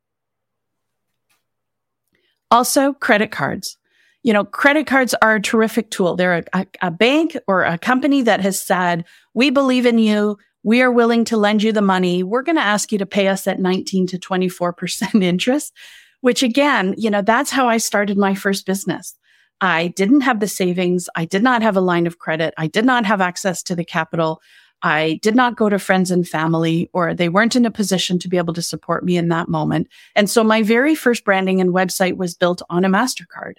Also, 2.51 2.93
credit 2.93 3.31
cards 3.31 3.79
you 4.23 4.33
know, 4.33 4.45
credit 4.45 4.87
cards 4.87 5.15
are 5.23 5.37
a 5.37 5.43
terrific 5.43 5.91
tool. 5.91 6.17
They're 6.17 6.45
a, 6.53 6.67
a, 6.83 6.91
bank 6.91 7.37
or 7.47 7.65
a 7.65 7.79
company 7.79 8.23
that 8.23 8.41
has 8.41 8.63
said, 8.63 9.05
we 9.33 9.51
believe 9.51 9.87
in 9.87 9.99
you. 9.99 10.37
We 10.63 10.83
are 10.83 10.91
willing 10.91 11.25
to 11.27 11.37
lend 11.37 11.63
you 11.63 11.73
the 11.73 11.83
money. 11.83 12.23
We're 12.23 12.43
going 12.43 12.57
to 12.57 12.63
ask 12.63 12.93
you 12.93 12.99
to 12.99 13.07
pay 13.07 13.29
us 13.29 13.47
at 13.47 13.61
19 13.61 14.07
to 14.09 14.19
24% 14.19 15.23
interest, 15.23 15.73
which 16.21 16.43
again, 16.43 16.95
you 16.99 17.11
know, 17.11 17.23
that's 17.23 17.51
how 17.51 17.69
I 17.69 17.79
started 17.79 18.19
my 18.19 18.35
first 18.35 18.67
business. 18.67 19.15
I 19.61 19.89
didn't 19.89 20.23
have 20.23 20.41
the 20.41 20.49
savings. 20.49 21.09
I 21.15 21.25
did 21.25 21.43
not 21.43 21.63
have 21.63 21.77
a 21.77 21.83
line 21.83 22.07
of 22.07 22.19
credit. 22.19 22.55
I 22.57 22.67
did 22.67 22.85
not 22.85 23.05
have 23.05 23.21
access 23.21 23.63
to 23.65 23.77
the 23.77 23.85
capital. 23.85 24.41
I 24.83 25.19
did 25.23 25.35
not 25.35 25.57
go 25.57 25.69
to 25.69 25.79
friends 25.79 26.11
and 26.11 26.27
family 26.27 26.89
or 26.95 27.13
they 27.13 27.29
weren't 27.29 27.57
in 27.57 27.67
a 27.67 27.71
position 27.71 28.19
to 28.21 28.29
be 28.29 28.39
able 28.39 28.55
to 28.55 28.63
support 28.63 29.05
me 29.05 29.17
in 29.17 29.29
that 29.29 29.49
moment. 29.49 29.89
And 30.17 30.31
so 30.31 30.43
my 30.43 30.63
very 30.63 30.95
first 30.95 31.25
branding 31.25 31.61
and 31.61 31.75
website 31.75 32.17
was 32.17 32.35
built 32.35 32.63
on 32.71 32.85
a 32.85 32.89
MasterCard. 32.89 33.55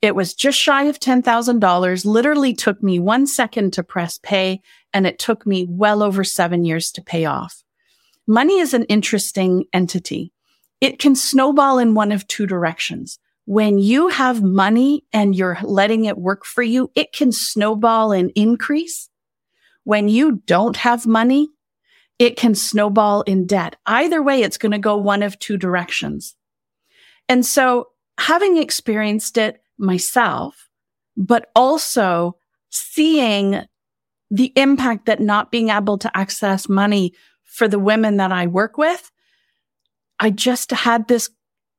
It 0.00 0.14
was 0.14 0.34
just 0.34 0.58
shy 0.58 0.84
of 0.84 1.00
$10,000, 1.00 2.04
literally 2.04 2.52
took 2.52 2.82
me 2.82 3.00
one 3.00 3.26
second 3.26 3.72
to 3.72 3.82
press 3.82 4.18
pay, 4.22 4.60
and 4.94 5.06
it 5.06 5.18
took 5.18 5.44
me 5.44 5.66
well 5.68 6.02
over 6.02 6.24
seven 6.24 6.64
years 6.64 6.92
to 6.92 7.02
pay 7.02 7.26
off. 7.26 7.62
Money 8.26 8.58
is 8.60 8.72
an 8.72 8.84
interesting 8.84 9.64
entity. 9.72 10.32
It 10.80 10.98
can 10.98 11.14
snowball 11.14 11.78
in 11.78 11.94
one 11.94 12.12
of 12.12 12.26
two 12.26 12.46
directions. 12.46 13.18
When 13.44 13.78
you 13.78 14.08
have 14.08 14.42
money 14.42 15.04
and 15.12 15.34
you're 15.34 15.58
letting 15.62 16.06
it 16.06 16.16
work 16.16 16.46
for 16.46 16.62
you, 16.62 16.90
it 16.94 17.12
can 17.12 17.32
snowball 17.32 18.12
and 18.12 18.32
increase. 18.34 19.10
When 19.82 20.08
you 20.08 20.42
don't 20.46 20.78
have 20.78 21.06
money, 21.06 21.48
it 22.18 22.36
can 22.36 22.54
snowball 22.54 23.22
in 23.22 23.46
debt. 23.46 23.76
Either 23.84 24.22
way, 24.22 24.40
it's 24.40 24.56
going 24.56 24.72
to 24.72 24.78
go 24.78 24.96
one 24.96 25.22
of 25.22 25.38
two 25.38 25.58
directions. 25.58 26.34
And 27.28 27.44
so 27.44 27.88
having 28.16 28.56
experienced 28.56 29.36
it, 29.36 29.60
myself, 29.76 30.70
but 31.16 31.50
also 31.54 32.36
seeing 32.70 33.62
the 34.34 34.52
impact 34.56 35.06
that 35.06 35.20
not 35.20 35.52
being 35.52 35.68
able 35.68 35.96
to 35.96 36.10
access 36.16 36.68
money 36.68 37.12
for 37.44 37.68
the 37.68 37.78
women 37.78 38.16
that 38.16 38.32
I 38.32 38.48
work 38.48 38.76
with. 38.76 39.12
I 40.18 40.30
just 40.30 40.72
had 40.72 41.06
this. 41.06 41.30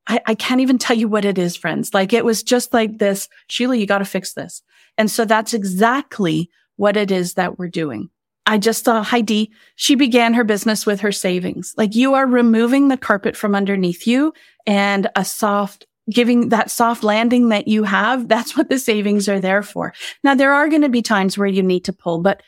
I, 0.07 0.21
I 0.25 0.35
can't 0.35 0.61
even 0.61 0.77
tell 0.77 0.95
you 0.95 1.09
what 1.09 1.25
it 1.25 1.37
is, 1.37 1.57
friends. 1.57 1.93
Like 1.93 2.13
it 2.13 2.23
was 2.23 2.43
just 2.43 2.73
like 2.73 2.97
this, 2.97 3.27
Shelagh, 3.49 3.77
you 3.77 3.85
got 3.85 3.97
to 3.97 4.05
fix 4.05 4.33
this. 4.33 4.61
And 4.97 5.11
so 5.11 5.25
that's 5.25 5.53
exactly 5.53 6.49
what 6.77 6.95
it 6.95 7.11
is 7.11 7.33
that 7.33 7.59
we're 7.59 7.67
doing. 7.67 8.09
I 8.45 8.57
just 8.57 8.85
saw 8.85 9.03
Heidi. 9.03 9.51
She 9.75 9.95
began 9.95 10.33
her 10.35 10.45
business 10.45 10.85
with 10.85 11.01
her 11.01 11.11
savings. 11.11 11.73
Like 11.75 11.93
you 11.93 12.13
are 12.13 12.27
removing 12.27 12.87
the 12.87 12.95
carpet 12.95 13.35
from 13.35 13.53
underneath 13.53 14.07
you 14.07 14.33
and 14.65 15.09
a 15.15 15.25
soft 15.25 15.87
giving 16.09 16.49
that 16.49 16.69
soft 16.69 17.03
landing 17.03 17.49
that 17.49 17.67
you 17.67 17.83
have, 17.83 18.27
that's 18.27 18.55
what 18.55 18.69
the 18.69 18.79
savings 18.79 19.27
are 19.27 19.39
there 19.39 19.63
for. 19.63 19.93
Now, 20.23 20.35
there 20.35 20.53
are 20.53 20.69
going 20.69 20.81
to 20.81 20.89
be 20.89 21.01
times 21.01 21.37
where 21.37 21.47
you 21.47 21.63
need 21.63 21.85
to 21.85 21.93
pull, 21.93 22.21
but 22.21 22.43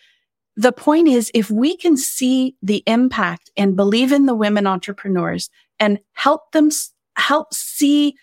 the 0.55 0.71
point 0.71 1.07
is, 1.07 1.31
if 1.33 1.51
we 1.51 1.77
can 1.77 1.97
see 1.97 2.55
the 2.61 2.83
impact 2.87 3.51
and 3.55 3.75
believe 3.75 4.11
in 4.11 4.25
the 4.25 4.35
women 4.35 4.65
entrepreneurs 4.65 5.49
and 5.79 5.99
help 6.13 6.51
them, 6.51 6.69
help 7.15 7.53
see 7.53 8.15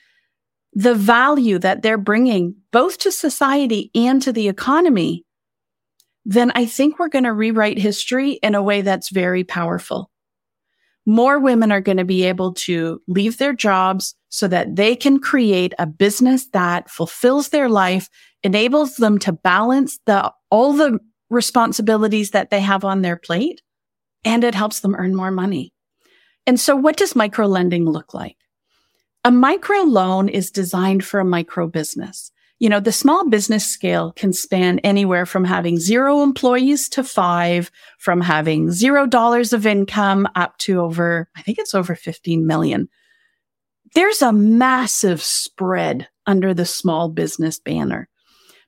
the 0.72 0.94
value 0.94 1.58
that 1.60 1.82
they're 1.82 1.96
bringing 1.96 2.56
both 2.72 2.98
to 2.98 3.12
society 3.12 3.90
and 3.94 4.20
to 4.22 4.32
the 4.32 4.48
economy, 4.48 5.24
then 6.24 6.50
I 6.56 6.66
think 6.66 6.98
we're 6.98 7.08
going 7.08 7.24
to 7.24 7.32
rewrite 7.32 7.78
history 7.78 8.32
in 8.32 8.56
a 8.56 8.62
way 8.62 8.80
that's 8.82 9.10
very 9.10 9.44
powerful 9.44 10.10
more 11.06 11.38
women 11.38 11.70
are 11.70 11.80
going 11.80 11.98
to 11.98 12.04
be 12.04 12.24
able 12.24 12.54
to 12.54 13.00
leave 13.06 13.38
their 13.38 13.52
jobs 13.52 14.14
so 14.34 14.48
that 14.48 14.74
they 14.74 14.96
can 14.96 15.20
create 15.20 15.72
a 15.78 15.86
business 15.86 16.46
that 16.46 16.90
fulfills 16.90 17.50
their 17.50 17.68
life, 17.68 18.10
enables 18.42 18.96
them 18.96 19.16
to 19.20 19.30
balance 19.30 20.00
the, 20.06 20.32
all 20.50 20.72
the 20.72 20.98
responsibilities 21.30 22.32
that 22.32 22.50
they 22.50 22.60
have 22.60 22.84
on 22.84 23.02
their 23.02 23.16
plate, 23.16 23.62
and 24.24 24.42
it 24.42 24.56
helps 24.56 24.80
them 24.80 24.96
earn 24.96 25.14
more 25.14 25.30
money. 25.30 25.72
And 26.48 26.58
so 26.58 26.74
what 26.74 26.96
does 26.96 27.14
micro 27.14 27.46
lending 27.46 27.88
look 27.88 28.12
like? 28.12 28.36
A 29.22 29.30
micro 29.30 29.82
loan 29.82 30.28
is 30.28 30.50
designed 30.50 31.04
for 31.04 31.20
a 31.20 31.24
micro 31.24 31.68
business 31.68 32.32
you 32.60 32.68
know, 32.68 32.80
the 32.80 32.92
small 32.92 33.28
business 33.28 33.66
scale 33.66 34.12
can 34.12 34.32
span 34.32 34.78
anywhere 34.78 35.26
from 35.26 35.44
having 35.44 35.78
zero 35.78 36.22
employees 36.22 36.88
to 36.90 37.02
five, 37.02 37.70
from 37.98 38.20
having 38.20 38.70
zero 38.70 39.06
dollars 39.06 39.52
of 39.52 39.66
income 39.66 40.28
up 40.36 40.56
to 40.58 40.80
over, 40.80 41.28
I 41.36 41.42
think 41.42 41.58
it's 41.58 41.74
over 41.74 41.96
15 41.96 42.46
million. 42.46 42.88
There's 43.94 44.22
a 44.22 44.32
massive 44.32 45.22
spread 45.22 46.08
under 46.26 46.52
the 46.52 46.66
small 46.66 47.08
business 47.08 47.60
banner. 47.60 48.08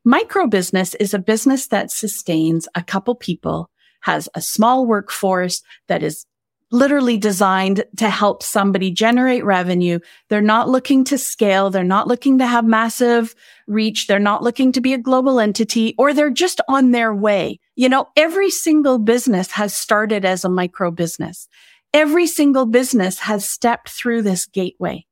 Micro 0.04 0.46
business 0.46 0.94
is 0.94 1.14
a 1.14 1.18
business 1.18 1.66
that 1.66 1.90
sustains 1.90 2.68
a 2.76 2.82
couple 2.84 3.16
people, 3.16 3.68
has 4.02 4.28
a 4.36 4.40
small 4.40 4.86
workforce 4.86 5.62
that 5.88 6.04
is 6.04 6.26
literally 6.70 7.18
designed 7.18 7.84
to 7.96 8.08
help 8.08 8.40
somebody 8.44 8.92
generate 8.92 9.44
revenue. 9.44 9.98
They're 10.28 10.40
not 10.40 10.68
looking 10.68 11.02
to 11.06 11.18
scale. 11.18 11.70
They're 11.70 11.82
not 11.82 12.06
looking 12.06 12.38
to 12.38 12.46
have 12.46 12.64
massive 12.64 13.34
reach. 13.66 14.06
They're 14.06 14.20
not 14.20 14.44
looking 14.44 14.70
to 14.72 14.80
be 14.80 14.92
a 14.92 14.98
global 14.98 15.40
entity 15.40 15.96
or 15.98 16.14
they're 16.14 16.30
just 16.30 16.60
on 16.68 16.92
their 16.92 17.12
way. 17.12 17.58
You 17.74 17.88
know, 17.88 18.06
every 18.16 18.50
single 18.50 19.00
business 19.00 19.50
has 19.52 19.74
started 19.74 20.24
as 20.24 20.44
a 20.44 20.48
micro 20.48 20.92
business. 20.92 21.48
Every 21.92 22.28
single 22.28 22.66
business 22.66 23.18
has 23.20 23.48
stepped 23.48 23.88
through 23.88 24.22
this 24.22 24.46
gateway. 24.46 25.04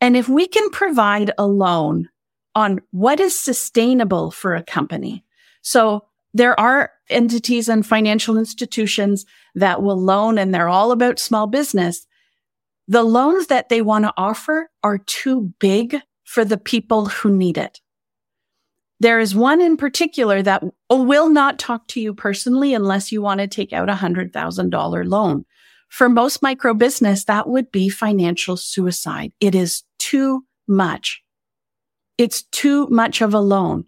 And 0.00 0.16
if 0.16 0.28
we 0.28 0.46
can 0.46 0.70
provide 0.70 1.30
a 1.36 1.46
loan 1.46 2.08
on 2.54 2.80
what 2.90 3.20
is 3.20 3.38
sustainable 3.38 4.30
for 4.30 4.54
a 4.54 4.62
company. 4.62 5.24
So 5.62 6.04
there 6.32 6.58
are 6.58 6.90
entities 7.08 7.68
and 7.68 7.84
financial 7.84 8.38
institutions 8.38 9.26
that 9.54 9.82
will 9.82 10.00
loan 10.00 10.38
and 10.38 10.54
they're 10.54 10.68
all 10.68 10.92
about 10.92 11.18
small 11.18 11.46
business. 11.46 12.06
The 12.88 13.02
loans 13.02 13.48
that 13.48 13.68
they 13.68 13.82
want 13.82 14.04
to 14.04 14.14
offer 14.16 14.70
are 14.82 14.98
too 14.98 15.52
big 15.58 15.96
for 16.24 16.44
the 16.44 16.58
people 16.58 17.06
who 17.06 17.36
need 17.36 17.58
it. 17.58 17.80
There 19.00 19.18
is 19.18 19.34
one 19.34 19.60
in 19.60 19.76
particular 19.76 20.42
that 20.42 20.62
will 20.90 21.30
not 21.30 21.58
talk 21.58 21.88
to 21.88 22.00
you 22.00 22.14
personally 22.14 22.74
unless 22.74 23.10
you 23.10 23.22
want 23.22 23.40
to 23.40 23.48
take 23.48 23.72
out 23.72 23.88
a 23.88 23.94
hundred 23.94 24.32
thousand 24.32 24.70
dollar 24.70 25.04
loan. 25.04 25.44
For 25.88 26.08
most 26.08 26.42
micro 26.42 26.74
business, 26.74 27.24
that 27.24 27.48
would 27.48 27.72
be 27.72 27.88
financial 27.88 28.56
suicide. 28.56 29.32
It 29.40 29.54
is 29.54 29.82
too 30.00 30.44
much. 30.66 31.22
It's 32.18 32.42
too 32.42 32.88
much 32.88 33.20
of 33.20 33.32
a 33.32 33.40
loan 33.40 33.84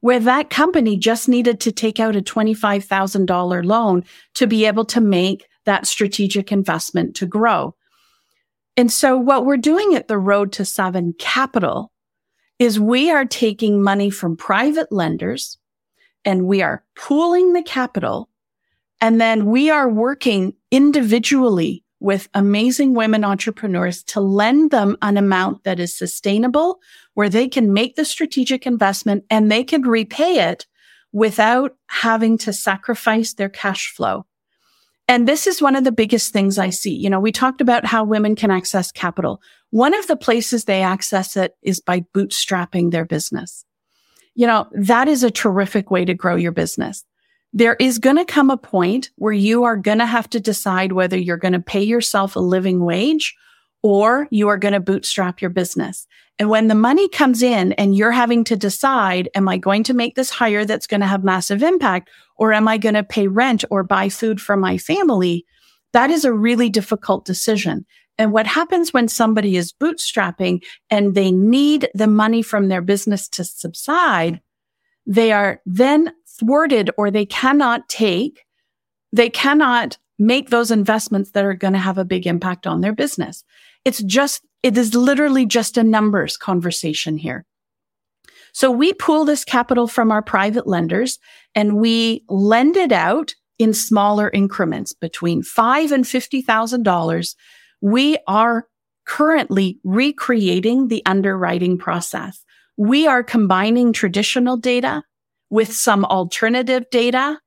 where 0.00 0.20
that 0.20 0.50
company 0.50 0.96
just 0.96 1.28
needed 1.28 1.60
to 1.60 1.72
take 1.72 1.98
out 1.98 2.16
a 2.16 2.22
$25,000 2.22 3.64
loan 3.64 4.04
to 4.34 4.46
be 4.46 4.64
able 4.64 4.84
to 4.86 5.00
make 5.00 5.46
that 5.64 5.86
strategic 5.86 6.52
investment 6.52 7.16
to 7.16 7.26
grow. 7.26 7.74
And 8.76 8.92
so 8.92 9.16
what 9.16 9.44
we're 9.44 9.56
doing 9.56 9.94
at 9.94 10.06
the 10.06 10.18
Road 10.18 10.52
to 10.52 10.64
Seven 10.64 11.14
Capital 11.18 11.90
is 12.58 12.78
we 12.78 13.10
are 13.10 13.24
taking 13.24 13.82
money 13.82 14.08
from 14.08 14.36
private 14.36 14.92
lenders 14.92 15.58
and 16.24 16.46
we 16.46 16.62
are 16.62 16.84
pooling 16.96 17.52
the 17.52 17.62
capital. 17.62 18.28
And 19.00 19.20
then 19.20 19.46
we 19.46 19.70
are 19.70 19.88
working 19.88 20.54
individually 20.70 21.84
with 22.00 22.28
amazing 22.34 22.94
women 22.94 23.24
entrepreneurs 23.24 24.02
to 24.04 24.20
lend 24.20 24.70
them 24.70 24.96
an 25.02 25.16
amount 25.16 25.64
that 25.64 25.80
is 25.80 25.96
sustainable, 25.96 26.78
where 27.14 27.28
they 27.28 27.48
can 27.48 27.72
make 27.72 27.96
the 27.96 28.04
strategic 28.04 28.66
investment 28.66 29.24
and 29.30 29.50
they 29.50 29.64
can 29.64 29.82
repay 29.82 30.50
it 30.50 30.66
without 31.12 31.76
having 31.86 32.38
to 32.38 32.52
sacrifice 32.52 33.34
their 33.34 33.48
cash 33.48 33.92
flow. 33.94 34.24
And 35.08 35.26
this 35.26 35.46
is 35.46 35.62
one 35.62 35.74
of 35.74 35.84
the 35.84 35.92
biggest 35.92 36.32
things 36.34 36.58
I 36.58 36.68
see. 36.68 36.94
You 36.94 37.08
know, 37.08 37.18
we 37.18 37.32
talked 37.32 37.62
about 37.62 37.86
how 37.86 38.04
women 38.04 38.36
can 38.36 38.50
access 38.50 38.92
capital. 38.92 39.40
One 39.70 39.94
of 39.94 40.06
the 40.06 40.16
places 40.16 40.64
they 40.64 40.82
access 40.82 41.36
it 41.36 41.56
is 41.62 41.80
by 41.80 42.00
bootstrapping 42.14 42.90
their 42.90 43.06
business. 43.06 43.64
You 44.34 44.46
know, 44.46 44.68
that 44.72 45.08
is 45.08 45.24
a 45.24 45.30
terrific 45.30 45.90
way 45.90 46.04
to 46.04 46.14
grow 46.14 46.36
your 46.36 46.52
business. 46.52 47.04
There 47.52 47.76
is 47.80 47.98
going 47.98 48.16
to 48.16 48.24
come 48.24 48.50
a 48.50 48.56
point 48.56 49.10
where 49.16 49.32
you 49.32 49.64
are 49.64 49.76
going 49.76 49.98
to 49.98 50.06
have 50.06 50.28
to 50.30 50.40
decide 50.40 50.92
whether 50.92 51.16
you're 51.16 51.36
going 51.36 51.54
to 51.54 51.60
pay 51.60 51.82
yourself 51.82 52.36
a 52.36 52.40
living 52.40 52.84
wage 52.84 53.34
or 53.82 54.28
you 54.30 54.48
are 54.48 54.58
going 54.58 54.74
to 54.74 54.80
bootstrap 54.80 55.40
your 55.40 55.50
business. 55.50 56.06
And 56.38 56.50
when 56.50 56.68
the 56.68 56.74
money 56.74 57.08
comes 57.08 57.42
in 57.42 57.72
and 57.72 57.96
you're 57.96 58.12
having 58.12 58.44
to 58.44 58.56
decide, 58.56 59.28
am 59.34 59.48
I 59.48 59.56
going 59.56 59.82
to 59.84 59.94
make 59.94 60.14
this 60.14 60.30
hire 60.30 60.64
that's 60.64 60.86
going 60.86 61.00
to 61.00 61.06
have 61.06 61.24
massive 61.24 61.62
impact 61.62 62.10
or 62.36 62.52
am 62.52 62.68
I 62.68 62.78
going 62.78 62.94
to 62.94 63.02
pay 63.02 63.26
rent 63.26 63.64
or 63.70 63.82
buy 63.82 64.08
food 64.08 64.40
for 64.40 64.56
my 64.56 64.78
family? 64.78 65.44
That 65.92 66.10
is 66.10 66.24
a 66.24 66.32
really 66.32 66.68
difficult 66.68 67.24
decision. 67.24 67.86
And 68.18 68.32
what 68.32 68.46
happens 68.46 68.92
when 68.92 69.08
somebody 69.08 69.56
is 69.56 69.72
bootstrapping 69.72 70.62
and 70.90 71.14
they 71.14 71.30
need 71.30 71.88
the 71.94 72.08
money 72.08 72.42
from 72.42 72.68
their 72.68 72.82
business 72.82 73.28
to 73.30 73.44
subside, 73.44 74.40
they 75.08 75.32
are 75.32 75.60
then 75.66 76.12
thwarted 76.38 76.90
or 76.96 77.10
they 77.10 77.26
cannot 77.26 77.88
take, 77.88 78.44
they 79.12 79.30
cannot 79.30 79.98
make 80.18 80.50
those 80.50 80.70
investments 80.70 81.30
that 81.30 81.44
are 81.44 81.54
going 81.54 81.72
to 81.72 81.78
have 81.78 81.98
a 81.98 82.04
big 82.04 82.26
impact 82.26 82.66
on 82.66 82.82
their 82.82 82.92
business. 82.92 83.42
It's 83.84 84.02
just, 84.02 84.46
it 84.62 84.76
is 84.76 84.94
literally 84.94 85.46
just 85.46 85.78
a 85.78 85.82
numbers 85.82 86.36
conversation 86.36 87.16
here. 87.16 87.46
So 88.52 88.70
we 88.70 88.92
pool 88.92 89.24
this 89.24 89.44
capital 89.44 89.86
from 89.86 90.10
our 90.12 90.22
private 90.22 90.66
lenders 90.66 91.18
and 91.54 91.78
we 91.78 92.24
lend 92.28 92.76
it 92.76 92.92
out 92.92 93.34
in 93.58 93.72
smaller 93.72 94.30
increments 94.30 94.92
between 94.92 95.42
five 95.42 95.90
and 95.90 96.04
$50,000. 96.04 97.34
We 97.80 98.18
are 98.26 98.66
currently 99.06 99.78
recreating 99.84 100.88
the 100.88 101.02
underwriting 101.06 101.78
process. 101.78 102.44
We 102.78 103.08
are 103.08 103.24
combining 103.24 103.92
traditional 103.92 104.56
data 104.56 105.02
with 105.50 105.72
some 105.72 106.04
alternative 106.04 106.84
data 106.92 107.40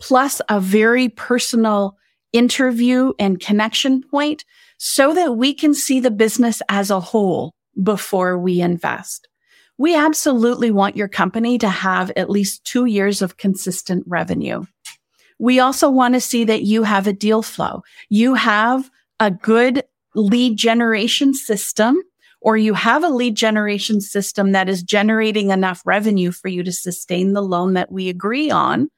plus 0.00 0.42
a 0.48 0.58
very 0.58 1.08
personal 1.08 1.96
interview 2.32 3.12
and 3.16 3.38
connection 3.38 4.02
point 4.02 4.44
so 4.78 5.14
that 5.14 5.36
we 5.36 5.54
can 5.54 5.72
see 5.72 6.00
the 6.00 6.10
business 6.10 6.60
as 6.68 6.90
a 6.90 6.98
whole 6.98 7.54
before 7.80 8.36
we 8.36 8.60
invest. 8.60 9.28
We 9.78 9.94
absolutely 9.94 10.72
want 10.72 10.96
your 10.96 11.08
company 11.08 11.58
to 11.58 11.68
have 11.68 12.10
at 12.16 12.28
least 12.28 12.64
two 12.64 12.86
years 12.86 13.22
of 13.22 13.36
consistent 13.36 14.02
revenue. 14.08 14.64
We 15.38 15.60
also 15.60 15.90
want 15.90 16.14
to 16.14 16.20
see 16.20 16.42
that 16.44 16.62
you 16.62 16.82
have 16.82 17.06
a 17.06 17.12
deal 17.12 17.42
flow. 17.42 17.82
You 18.08 18.34
have 18.34 18.90
a 19.20 19.30
good 19.30 19.84
lead 20.16 20.56
generation 20.56 21.34
system 21.34 22.02
or 22.42 22.56
you 22.56 22.74
have 22.74 23.04
a 23.04 23.08
lead 23.08 23.36
generation 23.36 24.00
system 24.00 24.52
that 24.52 24.68
is 24.68 24.82
generating 24.82 25.50
enough 25.50 25.80
revenue 25.84 26.32
for 26.32 26.48
you 26.48 26.62
to 26.62 26.72
sustain 26.72 27.32
the 27.32 27.42
loan 27.42 27.74
that 27.74 27.90
we 27.90 28.08
agree 28.08 28.50
on 28.50 28.88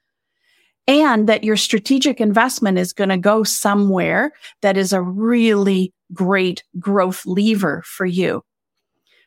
and 0.86 1.28
that 1.28 1.44
your 1.44 1.56
strategic 1.56 2.20
investment 2.20 2.78
is 2.78 2.92
going 2.92 3.10
to 3.10 3.16
go 3.16 3.42
somewhere 3.42 4.32
that 4.62 4.76
is 4.76 4.92
a 4.92 5.00
really 5.00 5.92
great 6.12 6.62
growth 6.78 7.24
lever 7.26 7.82
for 7.84 8.06
you. 8.06 8.42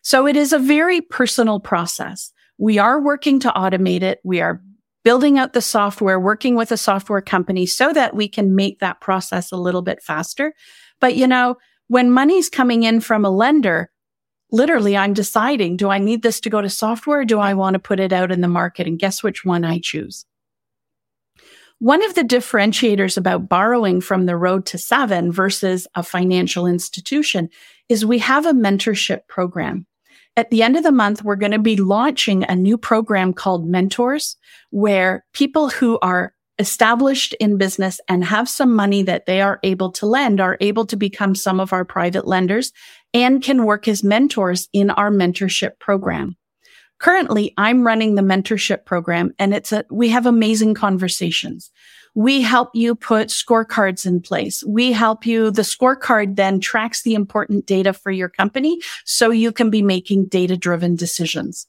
So 0.02 0.28
it 0.28 0.36
is 0.36 0.54
a 0.54 0.60
very 0.60 1.02
personal 1.02 1.60
process. 1.60 2.32
We 2.58 2.78
are 2.78 3.02
working 3.02 3.40
to 3.42 3.50
automate 3.50 4.02
it. 4.02 4.20
We 4.24 4.42
are 4.42 4.62
building 5.04 5.38
out 5.38 5.54
the 5.54 5.62
software, 5.62 6.20
working 6.20 6.56
with 6.56 6.72
a 6.72 6.78
software 6.78 7.22
company 7.22 7.66
so 7.66 7.94
that 7.94 8.16
we 8.16 8.28
can 8.28 8.56
make 8.56 8.80
that 8.80 9.00
process 9.00 9.52
a 9.52 9.58
little 9.58 9.82
bit 9.82 10.02
faster. 10.02 10.54
But 11.00 11.16
you 11.16 11.28
know, 11.28 11.58
when 11.88 12.12
money's 12.12 12.50
coming 12.50 12.84
in 12.84 13.00
from 13.00 13.24
a 13.26 13.30
lender, 13.30 13.90
literally 14.52 14.96
I'm 14.96 15.14
deciding, 15.14 15.78
do 15.78 15.90
I 15.90 15.98
need 15.98 16.22
this 16.22 16.40
to 16.42 16.50
go 16.50 16.62
to 16.62 16.70
software? 16.70 17.22
or 17.22 17.26
do 17.26 17.40
I 17.40 17.54
want 17.54 17.74
to 17.74 17.80
put 17.80 18.00
it 18.00 18.14
out 18.14 18.32
in 18.32 18.42
the 18.42 18.48
market? 18.48 18.88
And 18.88 19.00
guess 19.00 19.24
which 19.24 19.44
one 19.44 19.66
I 19.66 19.80
choose? 19.80 20.26
One 21.80 22.04
of 22.04 22.16
the 22.16 22.24
differentiators 22.24 23.18
about 23.18 23.48
borrowing 23.48 24.02
from 24.02 24.26
the 24.26 24.36
road 24.36 24.66
to 24.68 24.80
seven 24.80 25.32
versus 25.32 25.88
a 25.94 26.02
financial 26.02 26.66
institution 26.66 27.50
is 27.88 28.06
we 28.06 28.18
have 28.20 28.48
a 28.48 28.54
mentorship 28.54 29.28
program. 29.28 29.86
At 30.36 30.50
the 30.50 30.64
end 30.64 30.76
of 30.76 30.84
the 30.84 30.92
month, 30.92 31.24
we're 31.24 31.36
going 31.36 31.52
to 31.52 31.60
be 31.60 31.78
launching 31.78 32.44
a 32.44 32.56
new 32.56 32.78
program 32.78 33.34
called 33.34 33.68
Mentors, 33.68 34.38
where 34.72 35.26
people 35.34 35.70
who 35.70 36.00
are 36.02 36.34
established 36.60 37.36
in 37.40 37.58
business 37.58 38.00
and 38.08 38.24
have 38.24 38.50
some 38.50 38.76
money 38.76 39.04
that 39.04 39.26
they 39.26 39.42
are 39.42 39.60
able 39.64 39.92
to 39.92 40.08
lend 40.08 40.42
are 40.42 40.58
able 40.60 40.86
to 40.88 40.96
become 40.96 41.36
some 41.36 41.60
of 41.60 41.72
our 41.72 41.86
private 41.86 42.28
lenders 42.28 42.72
and 43.14 43.42
can 43.42 43.66
work 43.66 43.88
as 43.88 44.04
mentors 44.04 44.68
in 44.74 44.90
our 44.90 45.10
mentorship 45.10 45.80
program. 45.80 46.36
Currently, 47.00 47.54
I'm 47.58 47.86
running 47.86 48.16
the 48.16 48.22
mentorship 48.22 48.86
program 48.86 49.32
and 49.38 49.54
it's 49.54 49.72
a, 49.72 49.86
we 49.92 50.10
have 50.10 50.26
amazing 50.26 50.74
conversations. 50.74 51.72
We 52.16 52.42
help 52.42 52.72
you 52.74 52.96
put 52.96 53.28
scorecards 53.28 54.06
in 54.08 54.22
place. 54.22 54.64
We 54.68 54.92
help 54.92 55.28
you. 55.28 55.52
The 55.52 55.62
scorecard 55.62 56.36
then 56.36 56.60
tracks 56.60 57.04
the 57.04 57.14
important 57.14 57.68
data 57.68 57.94
for 57.94 58.12
your 58.12 58.30
company 58.30 58.82
so 59.06 59.30
you 59.30 59.52
can 59.52 59.70
be 59.70 59.84
making 59.84 60.26
data 60.26 60.58
driven 60.58 60.96
decisions. 60.96 61.68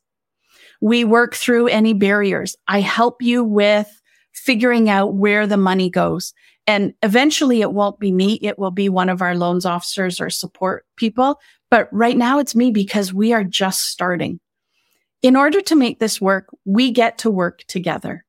We 0.80 1.04
work 1.04 1.34
through 1.34 1.68
any 1.68 1.92
barriers. 1.92 2.56
I 2.66 2.80
help 2.80 3.20
you 3.20 3.44
with 3.44 4.00
figuring 4.32 4.88
out 4.88 5.14
where 5.14 5.46
the 5.46 5.56
money 5.58 5.90
goes. 5.90 6.32
And 6.68 6.92
eventually 7.02 7.62
it 7.62 7.72
won't 7.72 7.98
be 7.98 8.12
me. 8.12 8.38
It 8.42 8.58
will 8.58 8.70
be 8.70 8.90
one 8.90 9.08
of 9.08 9.22
our 9.22 9.34
loans 9.34 9.64
officers 9.64 10.20
or 10.20 10.28
support 10.28 10.84
people. 10.96 11.40
But 11.70 11.88
right 11.90 12.16
now 12.16 12.38
it's 12.38 12.54
me 12.54 12.70
because 12.70 13.12
we 13.12 13.32
are 13.32 13.42
just 13.42 13.86
starting. 13.86 14.38
In 15.22 15.34
order 15.34 15.62
to 15.62 15.74
make 15.74 15.98
this 15.98 16.20
work, 16.20 16.54
we 16.66 16.90
get 16.90 17.16
to 17.18 17.30
work 17.30 17.64
together. 17.68 18.26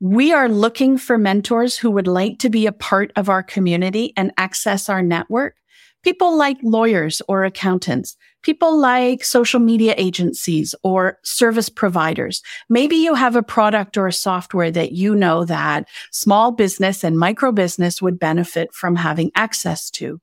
We 0.00 0.32
are 0.34 0.50
looking 0.50 0.98
for 0.98 1.16
mentors 1.16 1.78
who 1.78 1.90
would 1.90 2.06
like 2.06 2.38
to 2.40 2.50
be 2.50 2.66
a 2.66 2.72
part 2.72 3.10
of 3.16 3.30
our 3.30 3.42
community 3.42 4.12
and 4.18 4.32
access 4.36 4.90
our 4.90 5.02
network. 5.02 5.56
People 6.02 6.36
like 6.36 6.58
lawyers 6.62 7.22
or 7.26 7.44
accountants, 7.44 8.18
people 8.42 8.78
like 8.78 9.24
social 9.24 9.60
media 9.60 9.94
agencies 9.96 10.74
or 10.82 11.18
service 11.22 11.68
providers. 11.68 12.42
Maybe 12.68 12.96
you 12.96 13.14
have 13.14 13.36
a 13.36 13.42
product 13.42 13.96
or 13.96 14.06
a 14.06 14.12
software 14.12 14.70
that 14.70 14.92
you 14.92 15.14
know 15.14 15.44
that 15.44 15.88
small 16.10 16.52
business 16.52 17.04
and 17.04 17.18
micro 17.18 17.52
business 17.52 18.00
would 18.00 18.18
benefit 18.18 18.72
from 18.72 18.96
having 18.96 19.30
access 19.34 19.90
to. 19.92 20.20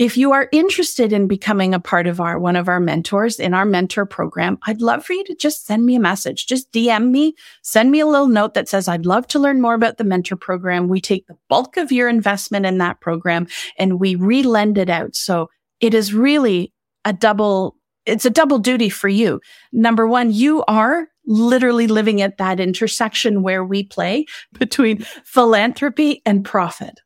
If 0.00 0.16
you 0.16 0.32
are 0.32 0.48
interested 0.50 1.12
in 1.12 1.28
becoming 1.28 1.74
a 1.74 1.78
part 1.78 2.06
of 2.06 2.22
our, 2.22 2.38
one 2.38 2.56
of 2.56 2.68
our 2.68 2.80
mentors 2.80 3.38
in 3.38 3.52
our 3.52 3.66
mentor 3.66 4.06
program, 4.06 4.58
I'd 4.66 4.80
love 4.80 5.04
for 5.04 5.12
you 5.12 5.22
to 5.24 5.34
just 5.34 5.66
send 5.66 5.84
me 5.84 5.94
a 5.94 6.00
message. 6.00 6.46
Just 6.46 6.72
DM 6.72 7.10
me, 7.10 7.34
send 7.60 7.90
me 7.90 8.00
a 8.00 8.06
little 8.06 8.26
note 8.26 8.54
that 8.54 8.66
says, 8.66 8.88
I'd 8.88 9.04
love 9.04 9.26
to 9.26 9.38
learn 9.38 9.60
more 9.60 9.74
about 9.74 9.98
the 9.98 10.04
mentor 10.04 10.36
program. 10.36 10.88
We 10.88 11.02
take 11.02 11.26
the 11.26 11.36
bulk 11.50 11.76
of 11.76 11.92
your 11.92 12.08
investment 12.08 12.64
in 12.64 12.78
that 12.78 13.00
program 13.00 13.46
and 13.78 14.00
we 14.00 14.14
relend 14.14 14.78
it 14.78 14.88
out. 14.88 15.14
So 15.16 15.50
it 15.80 15.92
is 15.92 16.14
really 16.14 16.72
a 17.04 17.12
double, 17.12 17.76
it's 18.06 18.24
a 18.24 18.30
double 18.30 18.58
duty 18.58 18.88
for 18.88 19.08
you. 19.08 19.40
Number 19.72 20.06
one, 20.06 20.32
you 20.32 20.64
are 20.68 21.08
literally 21.26 21.86
living 21.86 22.20
at 22.22 22.38
that 22.38 22.60
intersection 22.60 23.42
where 23.42 23.64
we 23.64 23.84
play 23.84 24.26
between 24.58 24.98
philanthropy 25.24 26.22
and 26.26 26.44
profit. 26.44 27.00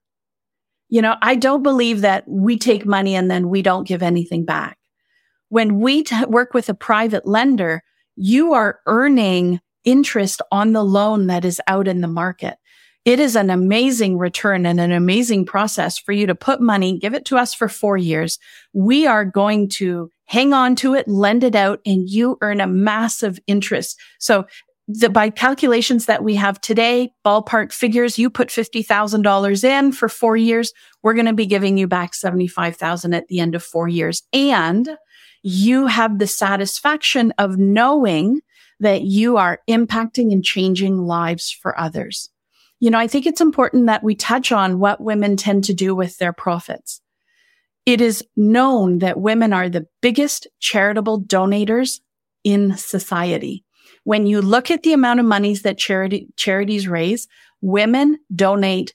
You 0.89 1.03
know, 1.03 1.17
I 1.23 1.35
don't 1.35 1.63
believe 1.63 2.03
that 2.03 2.25
we 2.27 2.59
take 2.59 2.87
money 2.87 3.15
and 3.15 3.31
then 3.31 3.49
we 3.49 3.63
don't 3.63 3.87
give 3.87 4.03
anything 4.03 4.45
back. 4.45 4.79
When 5.49 5.81
we 5.81 6.05
t- 6.05 6.25
work 6.27 6.55
with 6.55 6.69
a 6.69 6.75
private 6.75 7.27
lender, 7.27 7.83
you 8.17 8.53
are 8.53 8.81
earning 8.87 9.61
interest 9.85 10.41
on 10.51 10.73
the 10.73 10.85
loan 10.85 11.27
that 11.27 11.45
is 11.45 11.61
out 11.67 11.89
in 11.89 12.01
the 12.01 12.09
market. 12.09 12.57
It 13.05 13.21
is 13.21 13.37
an 13.37 13.51
amazing 13.51 14.17
return 14.17 14.65
and 14.65 14.81
an 14.81 14.91
amazing 14.91 15.45
process 15.45 15.99
for 15.99 16.13
you 16.13 16.27
to 16.27 16.35
put 16.35 16.61
money, 16.61 16.99
give 16.99 17.13
it 17.13 17.27
to 17.27 17.37
us 17.37 17.53
for 17.53 17.69
four 17.69 17.99
years. 17.99 18.39
We 18.73 19.07
are 19.07 19.27
going 19.27 19.69
to 19.71 20.11
hang 20.25 20.55
on 20.55 20.75
to 20.77 20.95
it, 20.95 21.07
lend 21.07 21.45
it 21.45 21.55
out, 21.55 21.81
and 21.85 22.09
you 22.09 22.39
earn 22.41 22.63
a 22.63 22.67
massive 22.67 23.39
interest. 23.47 24.01
So 24.19 24.47
the, 24.89 25.11
by 25.11 25.29
calculations 25.29 26.07
that 26.07 26.25
we 26.25 26.35
have 26.37 26.61
today, 26.63 27.11
ballpark 27.27 27.73
figures, 27.73 28.19
you 28.19 28.31
put 28.31 28.49
$50,000 28.49 29.65
in 29.65 29.93
for 29.93 30.09
four 30.09 30.37
years. 30.37 30.73
We're 31.03 31.15
going 31.15 31.27
to 31.27 31.35
be 31.35 31.47
giving 31.47 31.77
you 31.77 31.87
back 31.87 32.15
75,000 32.15 33.13
at 33.13 33.29
the 33.29 33.39
end 33.39 33.55
of 33.55 33.63
four 33.63 33.87
years. 33.87 34.23
And 34.33 34.97
you 35.43 35.87
have 35.89 36.19
the 36.19 36.27
satisfaction 36.27 37.35
of 37.37 37.59
knowing 37.59 38.41
that 38.81 39.03
you 39.03 39.37
are 39.37 39.61
impacting 39.69 40.33
and 40.33 40.43
changing 40.43 40.99
lives 40.99 41.51
for 41.51 41.79
others. 41.79 42.31
You 42.85 42.91
know, 42.91 42.99
I 42.99 43.07
think 43.07 43.25
it's 43.25 43.41
important 43.41 43.87
that 43.87 44.05
we 44.05 44.15
touch 44.15 44.53
on 44.53 44.79
what 44.79 45.01
women 45.01 45.39
tend 45.39 45.65
to 45.65 45.73
do 45.73 45.95
with 45.95 46.19
their 46.19 46.35
profits. 46.35 47.01
It 47.87 48.03
is 48.03 48.23
known 48.37 48.99
that 48.99 49.19
women 49.19 49.55
are 49.55 49.71
the 49.71 49.87
biggest 50.03 50.47
charitable 50.61 51.23
donators 51.23 52.01
in 52.45 52.77
society. 52.77 53.65
When 54.03 54.27
you 54.27 54.43
look 54.43 54.71
at 54.71 54.83
the 54.83 54.93
amount 54.93 55.21
of 55.21 55.25
monies 55.25 55.63
that 55.63 55.79
charity, 55.79 56.29
charities 56.37 56.87
raise, 56.87 57.27
women 57.63 58.19
donate. 58.37 58.95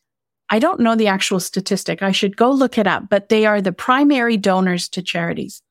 I 0.52 0.60
don't 0.60 0.82
know 0.82 0.96
the 0.96 1.08
actual 1.08 1.40
statistic. 1.40 2.04
I 2.04 2.12
should 2.12 2.38
go 2.38 2.52
look 2.52 2.78
it 2.78 2.86
up, 2.86 3.10
but 3.10 3.30
they 3.30 3.48
are 3.48 3.60
the 3.60 3.72
primary 3.72 4.38
donors 4.38 4.88
to 4.90 5.02
charities. 5.02 5.64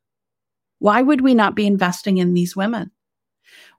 Why 0.81 1.03
would 1.03 1.21
we 1.21 1.35
not 1.35 1.55
be 1.55 1.69
investing 1.69 2.19
in 2.19 2.35
these 2.35 2.57
women? 2.57 2.91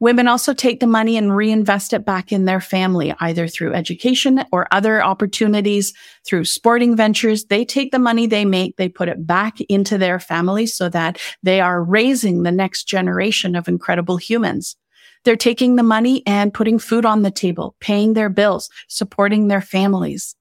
Women 0.02 0.30
also 0.30 0.54
take 0.54 0.80
the 0.80 0.88
money 0.88 1.18
and 1.18 1.36
reinvest 1.36 1.92
it 1.92 2.06
back 2.06 2.32
in 2.32 2.46
their 2.46 2.62
family, 2.62 3.14
either 3.20 3.48
through 3.48 3.74
education 3.74 4.46
or 4.52 4.68
other 4.72 5.04
opportunities 5.04 5.94
through 6.26 6.46
sporting 6.46 6.96
ventures. 6.96 7.46
They 7.46 7.66
take 7.66 7.92
the 7.92 8.00
money 8.00 8.26
they 8.26 8.46
make, 8.46 8.78
they 8.78 8.88
put 8.88 9.10
it 9.10 9.28
back 9.28 9.60
into 9.62 9.98
their 9.98 10.20
family 10.20 10.68
so 10.68 10.88
that 10.90 11.20
they 11.44 11.60
are 11.60 11.84
raising 11.84 12.44
the 12.44 12.52
next 12.52 12.86
generation 12.86 13.56
of 13.56 13.68
incredible 13.68 14.16
humans. 14.16 14.78
They're 15.26 15.36
taking 15.36 15.76
the 15.76 15.84
money 15.84 16.24
and 16.26 16.54
putting 16.54 16.80
food 16.80 17.06
on 17.06 17.24
the 17.24 17.32
table, 17.32 17.76
paying 17.82 18.14
their 18.14 18.30
bills, 18.30 18.70
supporting 18.88 19.50
their 19.50 19.62
families. 19.62 20.34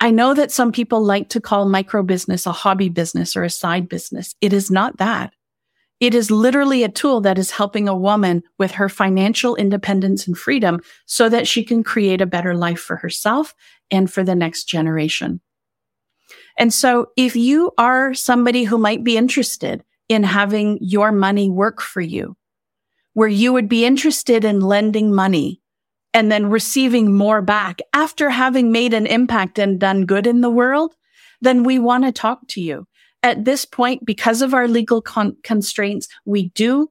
I 0.00 0.10
know 0.10 0.34
that 0.34 0.50
some 0.50 0.72
people 0.72 1.04
like 1.04 1.28
to 1.28 1.40
call 1.40 1.68
micro 1.68 2.02
business 2.02 2.46
a 2.46 2.52
hobby 2.52 2.88
business 2.88 3.36
or 3.36 3.44
a 3.44 3.50
side 3.50 3.88
business. 3.88 4.34
It 4.40 4.52
is 4.52 4.72
not 4.72 4.96
that. 4.96 5.34
It 6.00 6.14
is 6.14 6.30
literally 6.30 6.82
a 6.82 6.88
tool 6.88 7.20
that 7.20 7.38
is 7.38 7.50
helping 7.50 7.86
a 7.86 7.96
woman 7.96 8.42
with 8.58 8.72
her 8.72 8.88
financial 8.88 9.54
independence 9.54 10.26
and 10.26 10.36
freedom 10.36 10.80
so 11.04 11.28
that 11.28 11.46
she 11.46 11.62
can 11.62 11.84
create 11.84 12.22
a 12.22 12.26
better 12.26 12.54
life 12.54 12.80
for 12.80 12.96
herself 12.96 13.54
and 13.90 14.10
for 14.10 14.24
the 14.24 14.34
next 14.34 14.64
generation. 14.64 15.40
And 16.58 16.72
so 16.72 17.08
if 17.16 17.36
you 17.36 17.72
are 17.76 18.14
somebody 18.14 18.64
who 18.64 18.78
might 18.78 19.04
be 19.04 19.16
interested 19.16 19.84
in 20.08 20.24
having 20.24 20.78
your 20.80 21.12
money 21.12 21.50
work 21.50 21.80
for 21.80 22.00
you, 22.00 22.36
where 23.12 23.28
you 23.28 23.52
would 23.52 23.68
be 23.68 23.84
interested 23.84 24.44
in 24.44 24.60
lending 24.60 25.14
money 25.14 25.60
and 26.14 26.30
then 26.30 26.50
receiving 26.50 27.14
more 27.14 27.42
back 27.42 27.80
after 27.92 28.30
having 28.30 28.72
made 28.72 28.94
an 28.94 29.06
impact 29.06 29.58
and 29.58 29.78
done 29.78 30.06
good 30.06 30.26
in 30.26 30.40
the 30.40 30.50
world, 30.50 30.94
then 31.40 31.62
we 31.62 31.78
want 31.78 32.04
to 32.04 32.12
talk 32.12 32.40
to 32.48 32.60
you. 32.60 32.86
At 33.22 33.44
this 33.44 33.64
point, 33.64 34.04
because 34.04 34.40
of 34.40 34.54
our 34.54 34.66
legal 34.66 35.02
con- 35.02 35.36
constraints, 35.42 36.08
we 36.24 36.48
do, 36.50 36.90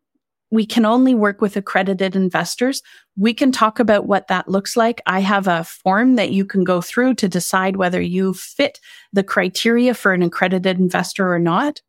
we 0.51 0.65
can 0.65 0.85
only 0.85 1.13
work 1.13 1.41
with 1.41 1.55
accredited 1.55 2.15
investors. 2.15 2.81
We 3.17 3.33
can 3.33 3.51
talk 3.51 3.79
about 3.79 4.07
what 4.07 4.27
that 4.27 4.47
looks 4.47 4.75
like. 4.75 5.01
I 5.05 5.19
have 5.19 5.47
a 5.47 5.63
form 5.63 6.15
that 6.15 6.31
you 6.31 6.45
can 6.45 6.63
go 6.63 6.81
through 6.81 7.15
to 7.15 7.29
decide 7.29 7.75
whether 7.75 8.01
you 8.01 8.33
fit 8.33 8.79
the 9.13 9.23
criteria 9.23 9.93
for 9.93 10.13
an 10.13 10.23
accredited 10.23 10.79
investor 10.79 11.31
or 11.31 11.39
not. 11.39 11.81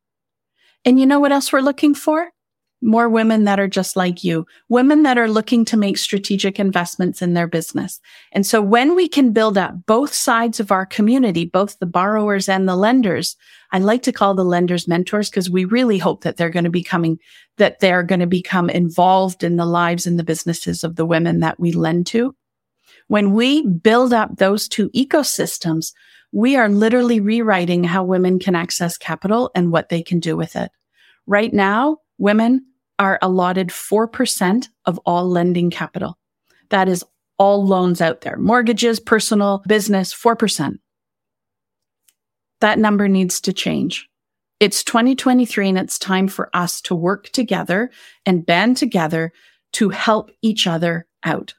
And 0.85 0.99
you 0.99 1.05
know 1.05 1.19
what 1.19 1.31
else 1.31 1.51
we're 1.51 1.61
looking 1.61 1.93
for? 1.95 2.31
More 2.81 3.07
women 3.07 3.43
that 3.43 3.59
are 3.59 3.67
just 3.67 3.95
like 3.95 4.23
you, 4.23 4.45
women 4.69 5.03
that 5.03 5.17
are 5.17 5.29
looking 5.29 5.63
to 5.65 5.77
make 5.77 5.97
strategic 5.97 6.59
investments 6.59 7.21
in 7.21 7.33
their 7.33 7.47
business. 7.47 7.99
And 8.31 8.45
so 8.45 8.61
when 8.61 8.95
we 8.95 9.07
can 9.07 9.33
build 9.33 9.57
up 9.57 9.85
both 9.85 10.13
sides 10.13 10.59
of 10.59 10.71
our 10.71 10.85
community, 10.85 11.45
both 11.45 11.77
the 11.79 11.85
borrowers 11.85 12.49
and 12.49 12.67
the 12.67 12.75
lenders, 12.75 13.35
I 13.71 13.79
like 13.79 14.03
to 14.03 14.11
call 14.11 14.33
the 14.33 14.43
lenders 14.43 14.87
mentors 14.87 15.29
because 15.29 15.49
we 15.49 15.65
really 15.65 15.97
hope 15.97 16.23
that 16.23 16.37
they're 16.37 16.49
going 16.49 16.65
to 16.65 16.69
be 16.69 16.83
coming, 16.83 17.19
that 17.57 17.79
they're 17.79 18.03
going 18.03 18.19
to 18.19 18.27
become 18.27 18.69
involved 18.69 19.43
in 19.43 19.55
the 19.55 19.65
lives 19.65 20.07
and 20.07 20.17
the 20.17 20.23
businesses 20.23 20.83
of 20.83 20.95
the 20.95 21.05
women 21.05 21.39
that 21.39 21.59
we 21.59 21.71
lend 21.71 22.07
to. 22.07 22.35
When 23.07 23.33
we 23.33 23.65
build 23.65 24.13
up 24.13 24.37
those 24.37 24.67
two 24.67 24.89
ecosystems, 24.91 25.93
we 26.31 26.55
are 26.55 26.69
literally 26.69 27.19
rewriting 27.19 27.83
how 27.83 28.03
women 28.03 28.39
can 28.39 28.55
access 28.55 28.97
capital 28.97 29.51
and 29.53 29.71
what 29.71 29.89
they 29.89 30.01
can 30.01 30.19
do 30.19 30.37
with 30.37 30.55
it. 30.55 30.71
Right 31.27 31.53
now, 31.53 31.97
women 32.17 32.65
are 33.01 33.17
allotted 33.23 33.69
4% 33.69 34.67
of 34.85 34.99
all 34.99 35.27
lending 35.27 35.71
capital. 35.71 36.19
That 36.69 36.87
is 36.87 37.03
all 37.39 37.65
loans 37.65 37.99
out 37.99 38.21
there, 38.21 38.37
mortgages, 38.37 38.99
personal, 38.99 39.63
business, 39.67 40.13
4%. 40.13 40.77
That 42.59 42.77
number 42.77 43.07
needs 43.07 43.41
to 43.41 43.53
change. 43.53 44.07
It's 44.59 44.83
2023 44.83 45.69
and 45.69 45.79
it's 45.79 45.97
time 45.97 46.27
for 46.27 46.51
us 46.53 46.79
to 46.81 46.93
work 46.93 47.29
together 47.29 47.89
and 48.27 48.45
band 48.45 48.77
together 48.77 49.33
to 49.73 49.89
help 49.89 50.29
each 50.43 50.67
other 50.67 51.07
out. 51.23 51.55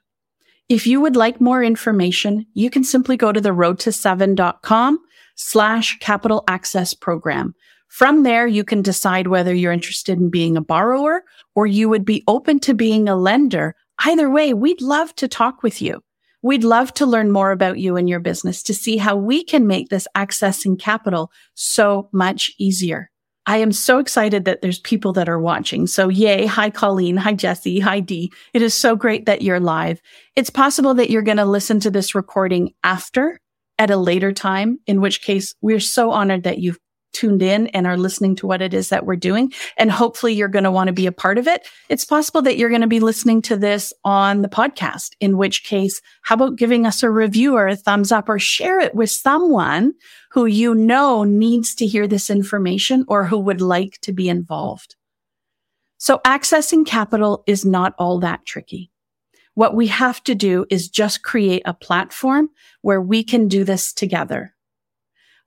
If 0.68 0.86
you 0.86 1.00
would 1.00 1.16
like 1.16 1.40
more 1.40 1.64
information, 1.64 2.46
you 2.54 2.70
can 2.70 2.84
simply 2.84 3.16
go 3.16 3.32
to 3.32 3.40
the 3.40 3.52
road 3.52 3.80
to 3.80 3.90
seven.com 3.90 5.00
slash 5.34 5.98
capital 5.98 6.44
access 6.46 6.94
program. 6.94 7.56
From 7.92 8.22
there, 8.22 8.46
you 8.46 8.64
can 8.64 8.80
decide 8.80 9.26
whether 9.26 9.52
you're 9.52 9.70
interested 9.70 10.18
in 10.18 10.30
being 10.30 10.56
a 10.56 10.62
borrower 10.62 11.24
or 11.54 11.66
you 11.66 11.90
would 11.90 12.06
be 12.06 12.24
open 12.26 12.58
to 12.60 12.72
being 12.72 13.06
a 13.06 13.14
lender. 13.14 13.76
Either 14.02 14.30
way, 14.30 14.54
we'd 14.54 14.80
love 14.80 15.14
to 15.16 15.28
talk 15.28 15.62
with 15.62 15.82
you. 15.82 16.00
We'd 16.40 16.64
love 16.64 16.94
to 16.94 17.04
learn 17.04 17.30
more 17.30 17.50
about 17.50 17.78
you 17.78 17.96
and 17.96 18.08
your 18.08 18.18
business 18.18 18.62
to 18.62 18.72
see 18.72 18.96
how 18.96 19.16
we 19.16 19.44
can 19.44 19.66
make 19.66 19.90
this 19.90 20.08
accessing 20.16 20.80
capital 20.80 21.30
so 21.52 22.08
much 22.12 22.50
easier. 22.58 23.10
I 23.44 23.58
am 23.58 23.72
so 23.72 23.98
excited 23.98 24.46
that 24.46 24.62
there's 24.62 24.80
people 24.80 25.12
that 25.12 25.28
are 25.28 25.38
watching. 25.38 25.86
So 25.86 26.08
yay. 26.08 26.46
Hi, 26.46 26.70
Colleen. 26.70 27.18
Hi, 27.18 27.34
Jesse. 27.34 27.80
Hi, 27.80 28.00
Dee. 28.00 28.32
It 28.54 28.62
is 28.62 28.72
so 28.72 28.96
great 28.96 29.26
that 29.26 29.42
you're 29.42 29.60
live. 29.60 30.00
It's 30.34 30.48
possible 30.48 30.94
that 30.94 31.10
you're 31.10 31.20
going 31.20 31.36
to 31.36 31.44
listen 31.44 31.78
to 31.80 31.90
this 31.90 32.14
recording 32.14 32.72
after 32.82 33.38
at 33.78 33.90
a 33.90 33.98
later 33.98 34.32
time, 34.32 34.78
in 34.86 35.02
which 35.02 35.20
case 35.20 35.54
we're 35.60 35.78
so 35.78 36.10
honored 36.10 36.44
that 36.44 36.58
you've 36.58 36.78
tuned 37.12 37.42
in 37.42 37.68
and 37.68 37.86
are 37.86 37.96
listening 37.96 38.36
to 38.36 38.46
what 38.46 38.62
it 38.62 38.74
is 38.74 38.88
that 38.88 39.06
we're 39.06 39.16
doing. 39.16 39.52
And 39.76 39.90
hopefully 39.90 40.32
you're 40.32 40.48
going 40.48 40.64
to 40.64 40.70
want 40.70 40.88
to 40.88 40.92
be 40.92 41.06
a 41.06 41.12
part 41.12 41.38
of 41.38 41.46
it. 41.46 41.66
It's 41.88 42.04
possible 42.04 42.42
that 42.42 42.56
you're 42.56 42.68
going 42.68 42.80
to 42.80 42.86
be 42.86 43.00
listening 43.00 43.42
to 43.42 43.56
this 43.56 43.92
on 44.04 44.42
the 44.42 44.48
podcast, 44.48 45.12
in 45.20 45.36
which 45.36 45.64
case, 45.64 46.00
how 46.22 46.34
about 46.34 46.56
giving 46.56 46.86
us 46.86 47.02
a 47.02 47.10
review 47.10 47.54
or 47.56 47.68
a 47.68 47.76
thumbs 47.76 48.12
up 48.12 48.28
or 48.28 48.38
share 48.38 48.80
it 48.80 48.94
with 48.94 49.10
someone 49.10 49.94
who 50.32 50.46
you 50.46 50.74
know 50.74 51.24
needs 51.24 51.74
to 51.74 51.86
hear 51.86 52.06
this 52.06 52.30
information 52.30 53.04
or 53.08 53.26
who 53.26 53.38
would 53.38 53.60
like 53.60 53.98
to 54.00 54.12
be 54.12 54.28
involved. 54.28 54.96
So 55.98 56.18
accessing 56.24 56.86
capital 56.86 57.44
is 57.46 57.64
not 57.64 57.94
all 57.98 58.18
that 58.20 58.44
tricky. 58.46 58.90
What 59.54 59.76
we 59.76 59.88
have 59.88 60.24
to 60.24 60.34
do 60.34 60.64
is 60.70 60.88
just 60.88 61.22
create 61.22 61.62
a 61.66 61.74
platform 61.74 62.48
where 62.80 63.00
we 63.00 63.22
can 63.22 63.46
do 63.46 63.64
this 63.64 63.92
together. 63.92 64.54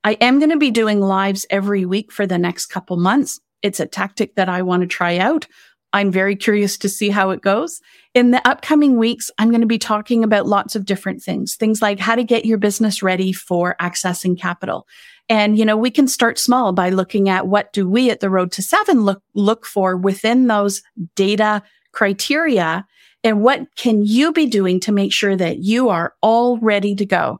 I 0.05 0.11
am 0.21 0.37
going 0.37 0.51
to 0.51 0.57
be 0.57 0.69
doing 0.69 1.01
lives 1.01 1.47
every 1.49 1.83
week 1.83 2.11
for 2.11 2.27
the 2.27 2.37
next 2.37 2.67
couple 2.67 2.95
months. 2.95 3.39
It's 3.63 3.79
a 3.79 3.87
tactic 3.87 4.35
that 4.35 4.47
I 4.47 4.61
want 4.61 4.81
to 4.81 4.87
try 4.87 5.17
out. 5.17 5.47
I'm 5.93 6.11
very 6.11 6.35
curious 6.35 6.77
to 6.77 6.89
see 6.89 7.09
how 7.09 7.31
it 7.31 7.41
goes. 7.41 7.81
In 8.13 8.29
the 8.29 8.47
upcoming 8.47 8.99
weeks, 8.99 9.31
I'm 9.39 9.49
going 9.49 9.61
to 9.61 9.67
be 9.67 9.79
talking 9.79 10.23
about 10.23 10.45
lots 10.45 10.75
of 10.75 10.85
different 10.85 11.23
things, 11.23 11.55
things 11.55 11.81
like 11.81 11.99
how 11.99 12.13
to 12.13 12.23
get 12.23 12.45
your 12.45 12.59
business 12.59 13.01
ready 13.01 13.33
for 13.33 13.75
accessing 13.81 14.39
capital. 14.39 14.85
And, 15.27 15.57
you 15.57 15.65
know, 15.65 15.75
we 15.75 15.89
can 15.89 16.07
start 16.07 16.37
small 16.37 16.71
by 16.71 16.91
looking 16.91 17.27
at 17.27 17.47
what 17.47 17.73
do 17.73 17.89
we 17.89 18.11
at 18.11 18.19
the 18.19 18.29
road 18.29 18.51
to 18.51 18.61
seven 18.61 19.05
look, 19.05 19.23
look 19.33 19.65
for 19.65 19.97
within 19.97 20.45
those 20.45 20.83
data 21.15 21.63
criteria 21.93 22.85
and 23.23 23.41
what 23.41 23.75
can 23.75 24.05
you 24.05 24.31
be 24.31 24.45
doing 24.45 24.79
to 24.81 24.91
make 24.91 25.11
sure 25.11 25.35
that 25.35 25.63
you 25.63 25.89
are 25.89 26.13
all 26.21 26.59
ready 26.59 26.93
to 26.93 27.07
go 27.07 27.39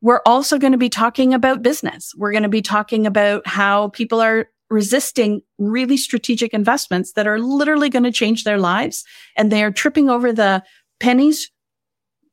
we're 0.00 0.20
also 0.24 0.58
going 0.58 0.72
to 0.72 0.78
be 0.78 0.88
talking 0.88 1.34
about 1.34 1.62
business. 1.62 2.12
We're 2.16 2.32
going 2.32 2.44
to 2.44 2.48
be 2.48 2.62
talking 2.62 3.06
about 3.06 3.46
how 3.46 3.88
people 3.88 4.20
are 4.20 4.48
resisting 4.70 5.40
really 5.58 5.96
strategic 5.96 6.52
investments 6.52 7.12
that 7.12 7.26
are 7.26 7.38
literally 7.38 7.88
going 7.88 8.02
to 8.04 8.12
change 8.12 8.44
their 8.44 8.58
lives 8.58 9.04
and 9.36 9.50
they 9.50 9.62
are 9.62 9.70
tripping 9.70 10.10
over 10.10 10.32
the 10.32 10.62
pennies. 11.00 11.50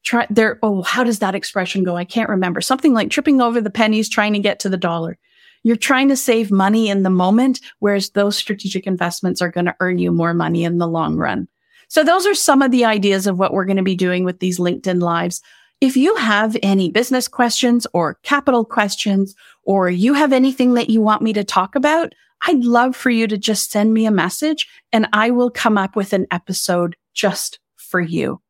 Try 0.03 0.27
they're, 0.29 0.59
oh, 0.61 0.83
how 0.83 1.03
does 1.03 1.19
that 1.19 1.33
expression 1.33 1.83
go? 1.83 1.95
I 1.95 2.05
can't 2.05 2.29
remember. 2.29 2.61
Something 2.61 2.93
like 2.93 3.09
tripping 3.09 3.41
over 3.41 3.61
the 3.61 3.71
pennies 3.71 4.09
trying 4.09 4.33
to 4.33 4.39
get 4.39 4.59
to 4.59 4.69
the 4.69 4.77
dollar. 4.77 5.17
You're 5.63 5.75
trying 5.75 6.09
to 6.09 6.15
save 6.15 6.51
money 6.51 6.89
in 6.89 7.01
the 7.01 7.09
moment, 7.09 7.59
whereas 7.79 8.11
those 8.11 8.37
strategic 8.37 8.85
investments 8.85 9.41
are 9.41 9.49
going 9.49 9.65
to 9.65 9.75
earn 9.79 9.97
you 9.97 10.11
more 10.11 10.35
money 10.35 10.63
in 10.63 10.77
the 10.77 10.87
long 10.87 11.15
run. 11.15 11.47
So 11.87 12.03
those 12.03 12.27
are 12.27 12.35
some 12.35 12.61
of 12.61 12.69
the 12.69 12.85
ideas 12.85 13.25
of 13.25 13.39
what 13.39 13.53
we're 13.53 13.65
going 13.65 13.77
to 13.77 13.83
be 13.83 13.95
doing 13.95 14.25
with 14.25 14.39
these 14.39 14.59
LinkedIn 14.59 15.01
lives. 15.01 15.41
If 15.85 15.95
you 15.95 16.15
have 16.15 16.57
any 16.63 16.89
business 16.89 17.27
questions 17.27 17.85
or 17.93 18.17
capital 18.23 18.65
questions, 18.65 19.35
or 19.61 19.87
you 19.87 20.15
have 20.15 20.33
anything 20.33 20.73
that 20.73 20.89
you 20.89 20.99
want 20.99 21.21
me 21.21 21.31
to 21.33 21.43
talk 21.43 21.75
about, 21.75 22.11
I'd 22.41 22.63
love 22.63 22.95
for 22.95 23.11
you 23.11 23.27
to 23.27 23.37
just 23.37 23.69
send 23.69 23.93
me 23.93 24.07
a 24.07 24.11
message 24.11 24.67
and 24.91 25.07
I 25.13 25.29
will 25.29 25.51
come 25.51 25.77
up 25.77 25.95
with 25.95 26.11
an 26.11 26.25
episode 26.31 26.95
just 27.13 27.59
for 27.75 28.01
you. 28.01 28.41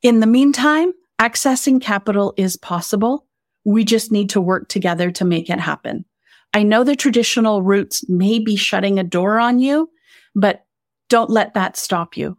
In 0.00 0.20
the 0.20 0.26
meantime, 0.26 0.94
accessing 1.20 1.82
capital 1.82 2.32
is 2.38 2.56
possible. 2.56 3.26
We 3.66 3.84
just 3.84 4.10
need 4.10 4.30
to 4.30 4.40
work 4.40 4.70
together 4.70 5.10
to 5.10 5.24
make 5.26 5.50
it 5.50 5.60
happen. 5.60 6.06
I 6.54 6.62
know 6.62 6.82
the 6.82 6.96
traditional 6.96 7.60
routes 7.60 8.08
may 8.08 8.38
be 8.38 8.56
shutting 8.56 8.98
a 8.98 9.04
door 9.04 9.38
on 9.38 9.58
you, 9.58 9.90
but 10.34 10.64
don't 11.10 11.28
let 11.28 11.52
that 11.52 11.76
stop 11.76 12.16
you. 12.16 12.38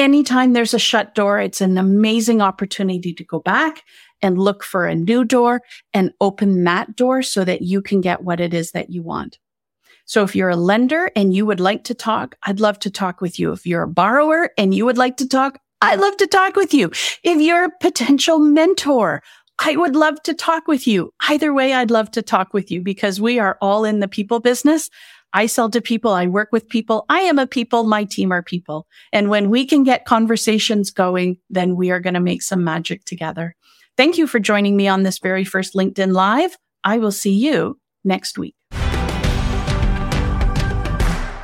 Anytime 0.00 0.52
there's 0.52 0.74
a 0.74 0.78
shut 0.78 1.14
door, 1.14 1.38
it's 1.38 1.60
an 1.60 1.78
amazing 1.78 2.40
opportunity 2.40 3.12
to 3.14 3.24
go 3.24 3.38
back 3.38 3.84
and 4.22 4.38
look 4.38 4.64
for 4.64 4.86
a 4.86 4.94
new 4.94 5.24
door 5.24 5.62
and 5.94 6.12
open 6.20 6.64
that 6.64 6.96
door 6.96 7.22
so 7.22 7.44
that 7.44 7.62
you 7.62 7.80
can 7.80 8.00
get 8.00 8.22
what 8.22 8.40
it 8.40 8.52
is 8.52 8.72
that 8.72 8.90
you 8.90 9.02
want. 9.02 9.38
So 10.04 10.24
if 10.24 10.34
you're 10.34 10.50
a 10.50 10.56
lender 10.56 11.10
and 11.14 11.32
you 11.32 11.46
would 11.46 11.60
like 11.60 11.84
to 11.84 11.94
talk, 11.94 12.34
I'd 12.42 12.58
love 12.58 12.80
to 12.80 12.90
talk 12.90 13.20
with 13.20 13.38
you. 13.38 13.52
If 13.52 13.64
you're 13.64 13.84
a 13.84 13.88
borrower 13.88 14.50
and 14.58 14.74
you 14.74 14.84
would 14.84 14.98
like 14.98 15.16
to 15.18 15.28
talk, 15.28 15.58
I'd 15.80 16.00
love 16.00 16.16
to 16.16 16.26
talk 16.26 16.56
with 16.56 16.74
you. 16.74 16.88
If 17.22 17.40
you're 17.40 17.66
a 17.66 17.78
potential 17.80 18.38
mentor, 18.38 19.22
I 19.62 19.76
would 19.76 19.94
love 19.94 20.22
to 20.22 20.34
talk 20.34 20.66
with 20.66 20.86
you. 20.86 21.12
Either 21.28 21.52
way, 21.52 21.74
I'd 21.74 21.90
love 21.90 22.10
to 22.12 22.22
talk 22.22 22.52
with 22.52 22.70
you 22.70 22.80
because 22.80 23.20
we 23.20 23.38
are 23.38 23.58
all 23.60 23.84
in 23.84 24.00
the 24.00 24.08
people 24.08 24.40
business. 24.40 24.90
I 25.32 25.46
sell 25.46 25.70
to 25.70 25.80
people. 25.80 26.10
I 26.10 26.26
work 26.26 26.48
with 26.50 26.68
people. 26.68 27.04
I 27.08 27.20
am 27.20 27.38
a 27.38 27.46
people. 27.46 27.84
My 27.84 28.04
team 28.04 28.32
are 28.32 28.42
people. 28.42 28.88
And 29.12 29.30
when 29.30 29.48
we 29.48 29.64
can 29.64 29.84
get 29.84 30.04
conversations 30.04 30.90
going, 30.90 31.38
then 31.48 31.76
we 31.76 31.90
are 31.92 32.00
going 32.00 32.14
to 32.14 32.20
make 32.20 32.42
some 32.42 32.64
magic 32.64 33.04
together. 33.04 33.54
Thank 33.96 34.18
you 34.18 34.26
for 34.26 34.40
joining 34.40 34.76
me 34.76 34.88
on 34.88 35.04
this 35.04 35.18
very 35.18 35.44
first 35.44 35.74
LinkedIn 35.74 36.12
Live. 36.12 36.56
I 36.82 36.98
will 36.98 37.12
see 37.12 37.34
you 37.34 37.78
next 38.04 38.38
week. 38.38 38.56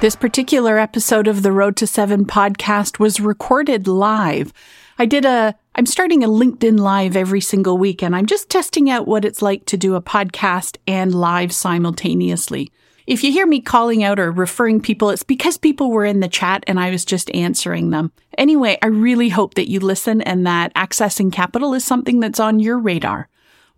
This 0.00 0.16
particular 0.16 0.78
episode 0.78 1.28
of 1.28 1.42
the 1.42 1.52
Road 1.52 1.76
to 1.76 1.86
Seven 1.86 2.26
podcast 2.26 2.98
was 2.98 3.20
recorded 3.20 3.86
live. 3.86 4.52
I 4.98 5.06
did 5.06 5.24
a, 5.24 5.54
I'm 5.74 5.86
starting 5.86 6.24
a 6.24 6.28
LinkedIn 6.28 6.78
Live 6.78 7.16
every 7.16 7.40
single 7.40 7.78
week, 7.78 8.02
and 8.02 8.16
I'm 8.16 8.26
just 8.26 8.50
testing 8.50 8.90
out 8.90 9.06
what 9.06 9.24
it's 9.24 9.42
like 9.42 9.64
to 9.66 9.76
do 9.76 9.94
a 9.94 10.02
podcast 10.02 10.76
and 10.86 11.14
live 11.14 11.52
simultaneously. 11.52 12.72
If 13.06 13.22
you 13.22 13.30
hear 13.30 13.46
me 13.46 13.60
calling 13.60 14.02
out 14.02 14.18
or 14.18 14.32
referring 14.32 14.80
people, 14.80 15.10
it's 15.10 15.22
because 15.22 15.56
people 15.56 15.92
were 15.92 16.04
in 16.04 16.18
the 16.18 16.28
chat 16.28 16.64
and 16.66 16.80
I 16.80 16.90
was 16.90 17.04
just 17.04 17.32
answering 17.32 17.90
them. 17.90 18.10
Anyway, 18.36 18.78
I 18.82 18.88
really 18.88 19.28
hope 19.28 19.54
that 19.54 19.70
you 19.70 19.78
listen 19.78 20.20
and 20.22 20.44
that 20.44 20.74
accessing 20.74 21.32
capital 21.32 21.72
is 21.72 21.84
something 21.84 22.18
that's 22.18 22.40
on 22.40 22.58
your 22.58 22.80
radar. 22.80 23.28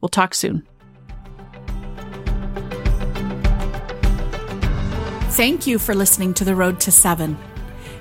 We'll 0.00 0.08
talk 0.08 0.34
soon. 0.34 0.66
Thank 5.32 5.66
you 5.66 5.78
for 5.78 5.94
listening 5.94 6.32
to 6.34 6.44
The 6.44 6.56
Road 6.56 6.80
to 6.80 6.90
Seven. 6.90 7.36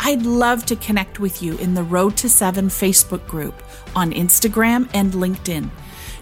I'd 0.00 0.22
love 0.22 0.66
to 0.66 0.76
connect 0.76 1.18
with 1.20 1.42
you 1.42 1.56
in 1.58 1.74
the 1.74 1.82
Road 1.82 2.16
to 2.18 2.28
Seven 2.28 2.68
Facebook 2.68 3.26
group 3.26 3.62
on 3.94 4.12
Instagram 4.12 4.88
and 4.94 5.12
LinkedIn. 5.12 5.70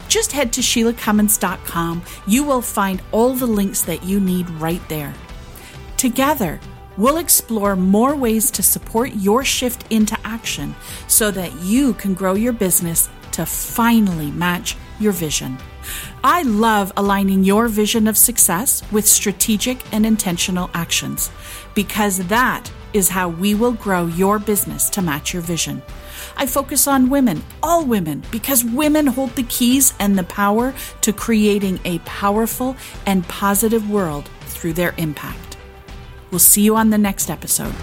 Just 0.09 0.33
head 0.33 0.53
to 0.55 0.61
ShelaghCummins.com. 0.61 2.03
You 2.27 2.43
will 2.45 2.63
find 2.63 3.01
all 3.13 3.35
the 3.35 3.47
links 3.47 3.83
that 3.83 4.03
you 4.03 4.19
need 4.19 4.51
right 4.51 4.87
there. 4.89 5.15
Together, 5.97 6.59
we'll 6.97 7.19
explore 7.19 7.77
more 7.77 8.17
ways 8.17 8.51
to 8.53 8.63
support 8.63 9.15
your 9.15 9.45
shift 9.45 9.85
into 9.91 10.19
action 10.25 10.75
so 11.07 11.31
that 11.31 11.55
you 11.61 11.95
can 11.95 12.15
grow 12.15 12.35
your 12.35 12.53
business 12.53 13.09
to 13.33 13.47
finally 13.47 14.31
match 14.33 14.77
your 14.99 15.13
vision. 15.13 15.57
I 16.23 16.43
love 16.43 16.93
aligning 16.99 17.45
your 17.45 17.67
vision 17.69 18.07
of 18.07 18.19
success 18.19 18.83
with 18.93 19.09
strategic 19.09 19.83
and 19.91 20.05
intentional 20.05 20.69
actions 20.75 21.31
because 21.75 22.19
that 22.29 22.71
is 22.93 23.09
how 23.09 23.31
we 23.31 23.55
will 23.55 23.73
grow 23.73 24.07
your 24.07 24.39
business 24.39 24.91
to 24.91 25.01
match 25.01 25.33
your 25.33 25.41
vision. 25.41 25.81
I 26.37 26.45
focus 26.45 26.87
on 26.87 27.09
women, 27.09 27.43
all 27.63 27.87
women, 27.87 28.23
because 28.31 28.65
women 28.65 29.07
hold 29.07 29.31
the 29.31 29.45
keys 29.45 29.95
and 29.99 30.19
the 30.19 30.25
power 30.25 30.75
to 31.01 31.13
creating 31.15 31.81
a 31.87 32.01
powerful 32.01 32.77
and 33.07 33.27
positive 33.27 33.89
world 33.89 34.29
through 34.43 34.75
their 34.75 34.95
impact. 34.99 35.57
We'll 36.31 36.39
see 36.39 36.63
you 36.63 36.77
on 36.77 36.91
the 36.91 36.99
next 36.99 37.31
episode. 37.31 37.75